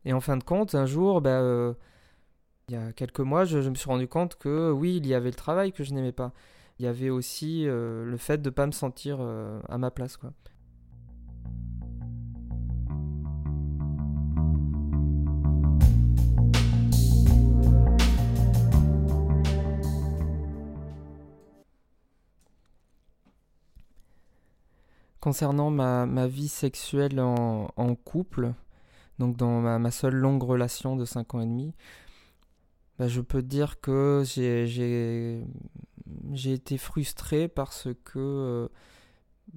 [0.05, 1.75] Et en fin de compte, un jour, bah, euh,
[2.69, 5.31] il y a quelques mois, je, me suis rendu compte que oui, il y avait
[5.31, 6.33] le travail que je n'aimais pas.
[6.79, 10.17] Il y avait aussi euh, le fait de ne pas me sentir à ma place.
[10.17, 10.33] Quoi.
[25.23, 28.55] Concernant ma, vie sexuelle en, couple,
[29.21, 31.75] donc dans ma, seule longue relation de 5 ans et demi,
[32.99, 35.45] bah je peux dire que j'ai
[36.53, 38.69] été frustré parce que euh,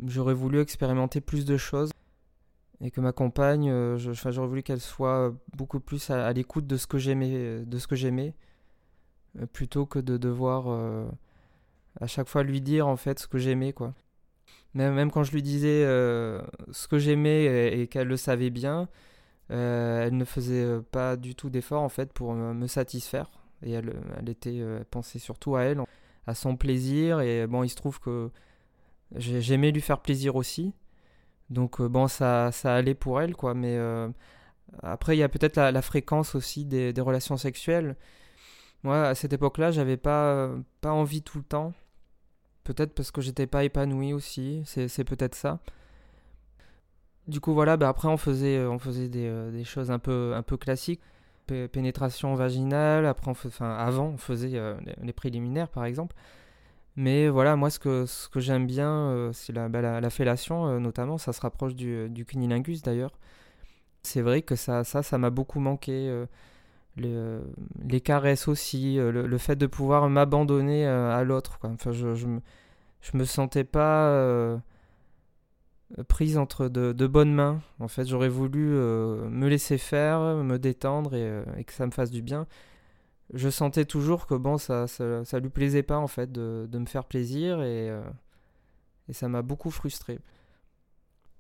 [0.06, 1.90] j'aurais voulu expérimenter plus de choses
[2.80, 6.86] et que ma compagne, euh, j'aurais voulu qu'elle soit beaucoup plus à, l'écoute de ce
[6.86, 8.36] que j'aimais, de ce que j'aimais,
[9.40, 10.68] euh, plutôt que de devoir
[12.00, 13.96] à chaque fois lui dire en fait ce que j'aimais quoi.
[14.76, 17.46] Même, quand je lui disais euh, ce que j'aimais
[17.80, 18.90] et, qu'elle le savait bien,
[19.52, 23.32] euh, elle ne faisait euh, pas du tout d'effort en fait pour me satisfaire.
[23.64, 24.62] Et elle, elle était
[24.92, 25.82] pensée surtout à elle,
[26.28, 27.22] à son plaisir.
[27.22, 28.30] Et bon, il se trouve que
[29.16, 30.74] j'aimais lui faire plaisir aussi.
[31.50, 33.54] Donc bon, ça, ça allait pour elle, quoi.
[33.54, 33.80] Mais
[34.84, 37.96] après, il y a peut-être la, fréquence aussi des, relations sexuelles.
[38.84, 40.50] Moi, à cette époque-là, j'avais pas,
[40.82, 41.74] pas envie tout le temps
[42.66, 45.60] Peut-être parce que j'étais pas épanoui aussi, c'est peut-être ça.
[47.28, 50.58] Du coup, voilà, bah après on faisait, euh, euh, des, choses un peu, un peu
[50.58, 51.02] classiques.
[51.72, 56.16] pénétration vaginale, après on avant on faisait euh, les, préliminaires par exemple.
[56.96, 61.18] Mais voilà, moi ce que, ce que j'aime bien, c'est la, bah, la, fellation notamment,
[61.18, 63.12] ça se rapproche du, cunilingus d'ailleurs.
[64.04, 66.26] C'est vrai que ça ça m'a beaucoup manqué
[66.98, 67.40] les,
[67.84, 71.60] les, caresses aussi, euh, le, fait de pouvoir m'abandonner euh, à l'autre.
[71.64, 72.42] Enfin, je, je, me,
[73.02, 74.58] je me sentais pas euh,
[76.08, 77.62] prise entre de, de, bonnes mains.
[77.80, 82.12] En fait, j'aurais voulu me laisser faire, me détendre et, et, que ça me fasse
[82.12, 82.48] du bien.
[83.34, 86.86] je sentais toujours que bon, ça, ça, lui plaisait pas en fait de, de me
[86.86, 87.90] faire plaisir et,
[89.10, 90.20] et ça m'a beaucoup frustré.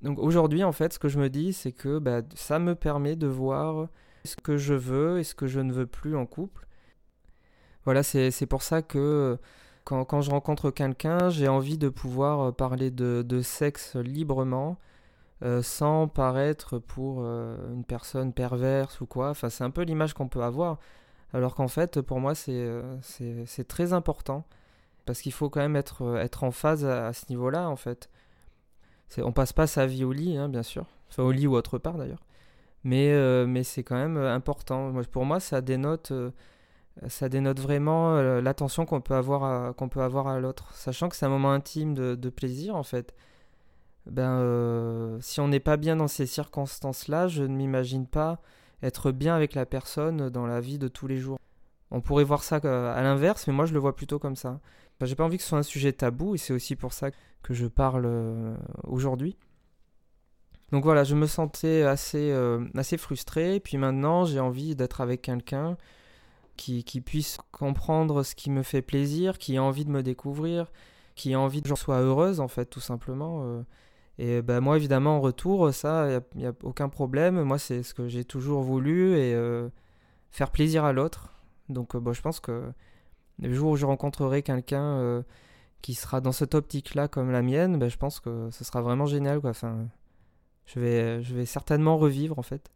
[0.01, 3.15] Donc aujourd'hui, en fait, ce que je me dis, c'est que bah, ça me permet
[3.15, 3.87] de voir
[4.25, 6.67] ce que je veux et ce que je ne veux plus en couple.
[7.85, 9.37] Voilà, c'est pour ça que
[9.83, 14.79] quand, quand je rencontre quelqu'un, j'ai envie de pouvoir parler de, de sexe librement,
[15.43, 19.29] euh, sans paraître pour euh, une personne perverse ou quoi.
[19.29, 20.79] Enfin, c'est un peu l'image qu'on peut avoir.
[21.33, 22.97] Alors qu'en fait, pour moi, c'est euh,
[23.67, 24.45] très important.
[25.05, 28.09] Parce qu'il faut quand même être, être en phase à, à ce niveau-là, en fait.
[29.19, 30.87] On passe pas sa vie au lit, hein, bien sûr.
[31.09, 32.23] Enfin, au lit ou autre part d'ailleurs.
[32.85, 34.93] Mais, euh, mais c'est quand même euh, important.
[35.11, 36.29] Pour moi, ça dénote, euh,
[37.07, 40.73] ça dénote vraiment l'attention qu'on peut avoir qu'on peut avoir à l'autre.
[40.75, 43.13] Sachant que c'est un moment intime de, plaisir, en fait.
[44.05, 48.39] Ben, si on n'est pas bien dans ces circonstances-là, je ne m'imagine pas
[48.83, 51.39] être bien avec la personne dans la vie de tous les jours.
[51.91, 54.59] On pourrait voir ça à l'inverse, mais moi je le vois plutôt comme ça.
[54.99, 57.09] Ben, J'ai pas envie que ce soit un sujet tabou, et c'est aussi pour ça
[57.43, 58.07] que je parle
[58.83, 59.37] aujourd'hui.
[60.71, 65.21] Donc voilà, je me sentais assez, euh, assez frustré, puis maintenant j'ai envie d'être avec
[65.21, 65.77] quelqu'un
[66.57, 70.71] qui, puisse comprendre ce qui me fait plaisir, qui a envie de me découvrir,
[71.15, 73.43] qui a envie que je sois heureuse en fait, tout simplement.
[73.43, 73.63] Euh.
[74.17, 77.43] Et ben moi évidemment en retour, ça, il n'y a, aucun problème.
[77.43, 79.35] Moi c'est ce que j'ai toujours voulu et
[80.31, 81.33] faire plaisir à l'autre.
[81.69, 82.63] Donc bon, je pense que
[83.39, 85.23] le jour où je rencontrerai quelqu'un
[85.81, 89.05] qui sera dans cette optique-là comme la mienne, ben, je pense que ce sera vraiment
[89.05, 89.41] génial.
[89.41, 89.51] Quoi.
[90.65, 92.71] Je, vais, je vais certainement revivre en fait.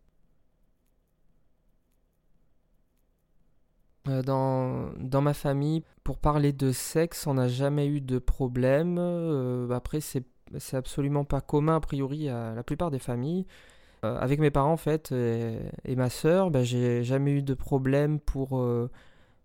[4.10, 8.98] Euh, dans, ma famille, pour parler de sexe, on n'a jamais eu de problème.
[9.00, 10.26] Euh, après, c'est,
[10.74, 13.46] absolument pas commun a priori à la plupart des familles.
[14.06, 18.20] Euh, avec mes parents en fait et, ma sœur, ben, j'ai jamais eu de problème
[18.20, 18.66] pour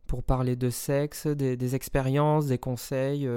[0.06, 3.28] pour parler de sexe, des, expériences, des conseils.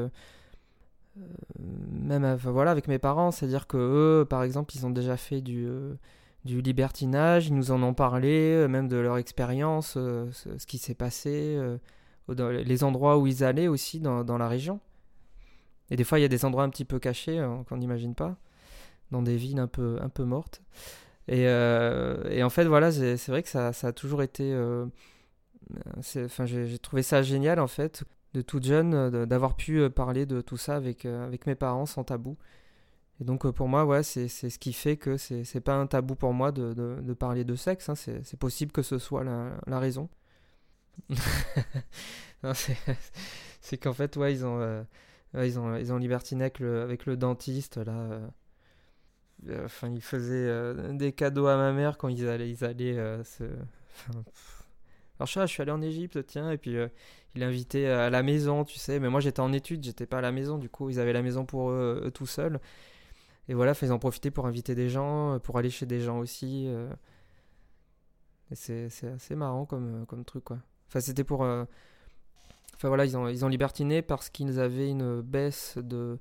[1.18, 1.24] Euh,
[1.60, 5.42] euh, même voilà, avec mes parents, c'est-à-dire que eux, par exemple, ils ont déjà fait
[5.42, 5.96] du, euh,
[6.46, 11.60] libertinage, ils nous en ont parlé, même de leur expérience, ce, qui s'est passé,
[12.30, 14.80] les endroits où ils allaient aussi dans, la région.
[15.90, 18.38] Et des fois, il y a des endroits un petit peu cachés qu'on n'imagine pas,
[19.12, 20.62] dans des villes un peu, mortes.
[21.28, 24.56] Et, en fait, voilà, c'est vrai que ça, ça, a toujours été
[25.98, 28.04] Enfin, j'ai trouvé ça génial en fait,
[28.34, 31.56] de toute jeune, euh, d'avoir pu euh, parler de tout ça avec, euh, avec mes
[31.56, 32.38] parents sans tabou.
[33.20, 36.34] Et donc pour moi, ouais, c'est ce qui fait que c'est pas un tabou pour
[36.34, 37.90] moi de, de, parler de sexe.
[37.90, 37.96] Hein.
[37.96, 40.08] C'est possible que ce soit la, raison.
[43.62, 44.86] c'est qu'en fait, ouais, ils ont,
[45.34, 48.20] ils ont, ils ont libertiné avec le, avec le dentiste là.
[49.64, 53.46] Enfin, ils faisaient des cadeaux à ma mère quand ils allaient, ils allaient se.
[55.20, 56.88] Alors je suis allé en Égypte, tiens, et puis euh,
[57.36, 59.00] il invitait à la maison, tu sais.
[59.00, 61.24] Mais moi j'étais en études, j'étais pas à la maison, du coup ils avaient la
[61.24, 62.60] maison pour eux, tout seuls.
[63.50, 66.66] Et voilà, en profiter pour inviter des gens, euh, pour aller chez des gens aussi.
[66.68, 66.90] Euh.
[68.52, 70.60] Et c'est assez marrant comme, truc, quoi.
[70.88, 71.42] Enfin, c'était pour.
[71.42, 76.20] Enfin voilà, ils ont, ils ont libertiné parce qu'ils avaient une baisse de,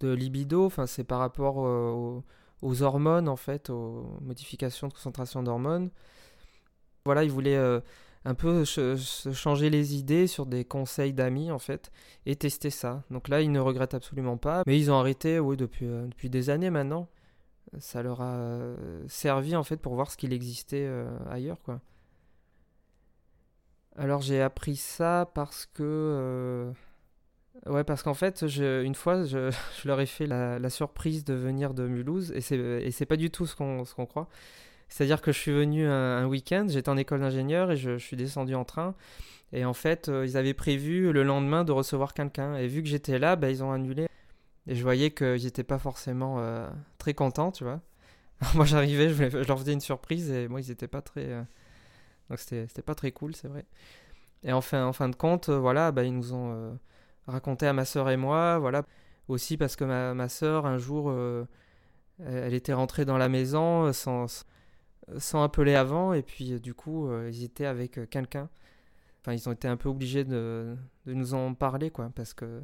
[0.00, 0.66] de libido.
[0.66, 5.90] Enfin, c'est par rapport aux, hormones, en fait, aux modifications de concentration d'hormones.
[7.06, 7.80] Voilà, ils voulaient
[8.26, 11.92] un peu changer les idées sur des conseils d'amis en fait
[12.26, 13.04] et tester ça.
[13.10, 16.28] Donc là, ils ne regrettent absolument pas, mais ils ont arrêté oui depuis euh, depuis
[16.28, 17.08] des années maintenant.
[17.78, 21.80] Ça leur a euh, servi en fait pour voir ce qu'il existait euh, ailleurs quoi.
[23.96, 26.72] Alors j'ai appris ça parce que
[27.66, 29.50] ouais parce qu'en fait une fois je,
[29.84, 33.54] leur ai fait la, surprise de venir de Mulhouse et c'est pas du tout ce
[33.54, 34.28] qu'on croit.
[34.88, 38.54] C'est-à-dire que je suis venu un, week-end, j'étais en école d'ingénieur et je, suis descendu
[38.54, 38.94] en train.
[39.52, 42.56] Et en fait, euh, ils avaient prévu le lendemain de recevoir quelqu'un.
[42.56, 44.08] Et vu que j'étais là, bah, ils ont annulé.
[44.66, 46.68] Et je voyais qu'ils n'étaient pas forcément euh,
[46.98, 47.80] très contents, tu vois.
[48.54, 51.26] moi, j'arrivais, je, leur faisais une surprise et moi, ils n'étaient pas très.
[51.26, 51.42] Euh,
[52.30, 53.64] donc, c'était pas très cool, c'est vrai.
[54.42, 56.78] Et en fin de compte, voilà, bah, ils nous ont
[57.26, 58.84] raconté à ma soeur et moi, voilà.
[59.28, 61.12] Aussi parce que ma, ma soeur, un jour,
[62.24, 64.26] elle était rentrée dans la maison sans
[65.18, 68.48] sans appeler avant, et puis euh, du coup, euh, ils étaient avec euh, quelqu'un.
[69.20, 70.76] Enfin, ils ont été un peu obligés de,
[71.06, 72.62] nous en parler, quoi, parce que.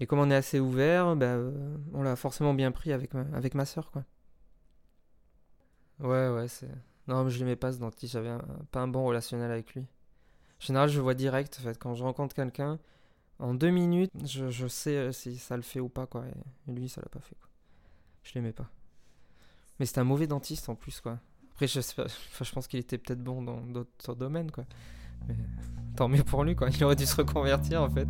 [0.00, 1.52] Et comme on est assez ouvert, ben,
[1.92, 4.04] on l'a forcément bien pris avec ma, avec ma soeur, quoi.
[6.00, 6.70] Ouais, ouais, c'est.
[7.08, 8.36] Non, mais je l'aimais pas ce dentiste, j'avais
[8.70, 9.82] pas un bon relationnel avec lui.
[9.82, 12.78] En général, je vois direct, en fait, quand je rencontre quelqu'un,
[13.38, 16.24] en deux minutes, je, je, sais si ça le fait ou pas, quoi.
[16.68, 17.48] Et lui, ça l'a pas fait, quoi.
[18.22, 18.70] Je l'aimais pas.
[19.78, 21.18] Mais c'était un mauvais dentiste en plus, quoi.
[21.66, 21.80] Je,
[22.44, 24.64] je pense qu'il était peut-être bon dans d'autres domaines, quoi.
[25.96, 26.68] tant mieux pour lui, quoi.
[26.70, 28.08] Il aurait dû se reconvertir en fait.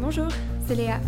[0.00, 0.28] Bonjour,
[0.66, 0.98] c'est Léa.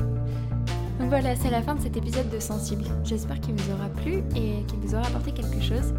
[1.01, 2.85] Donc voilà, c'est la fin de cet épisode de Sensible.
[3.05, 5.93] J'espère qu'il vous aura plu et qu'il vous aura apporté quelque chose.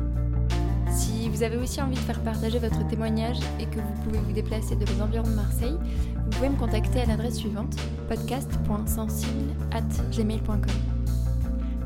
[1.33, 4.75] Vous avez aussi envie de faire partager votre témoignage et que vous pouvez vous déplacer
[4.75, 5.75] de les environs de Marseille,
[6.15, 7.75] vous pouvez me contacter à l'adresse suivante
[8.07, 10.61] podcast.sensible@gmail.com.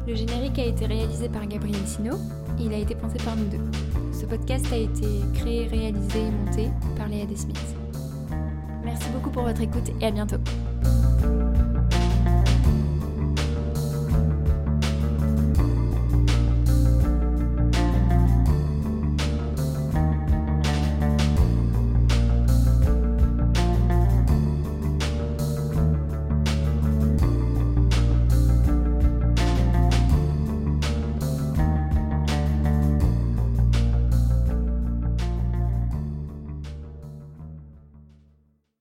[0.05, 2.15] Le générique a été réalisé par Gabriel Sino
[2.59, 3.63] et il a été pensé par nous deux.
[4.11, 7.57] Ce podcast a été créé, réalisé et monté par Léa Desmith.
[8.83, 10.41] Merci beaucoup pour votre écoute et à bientôt.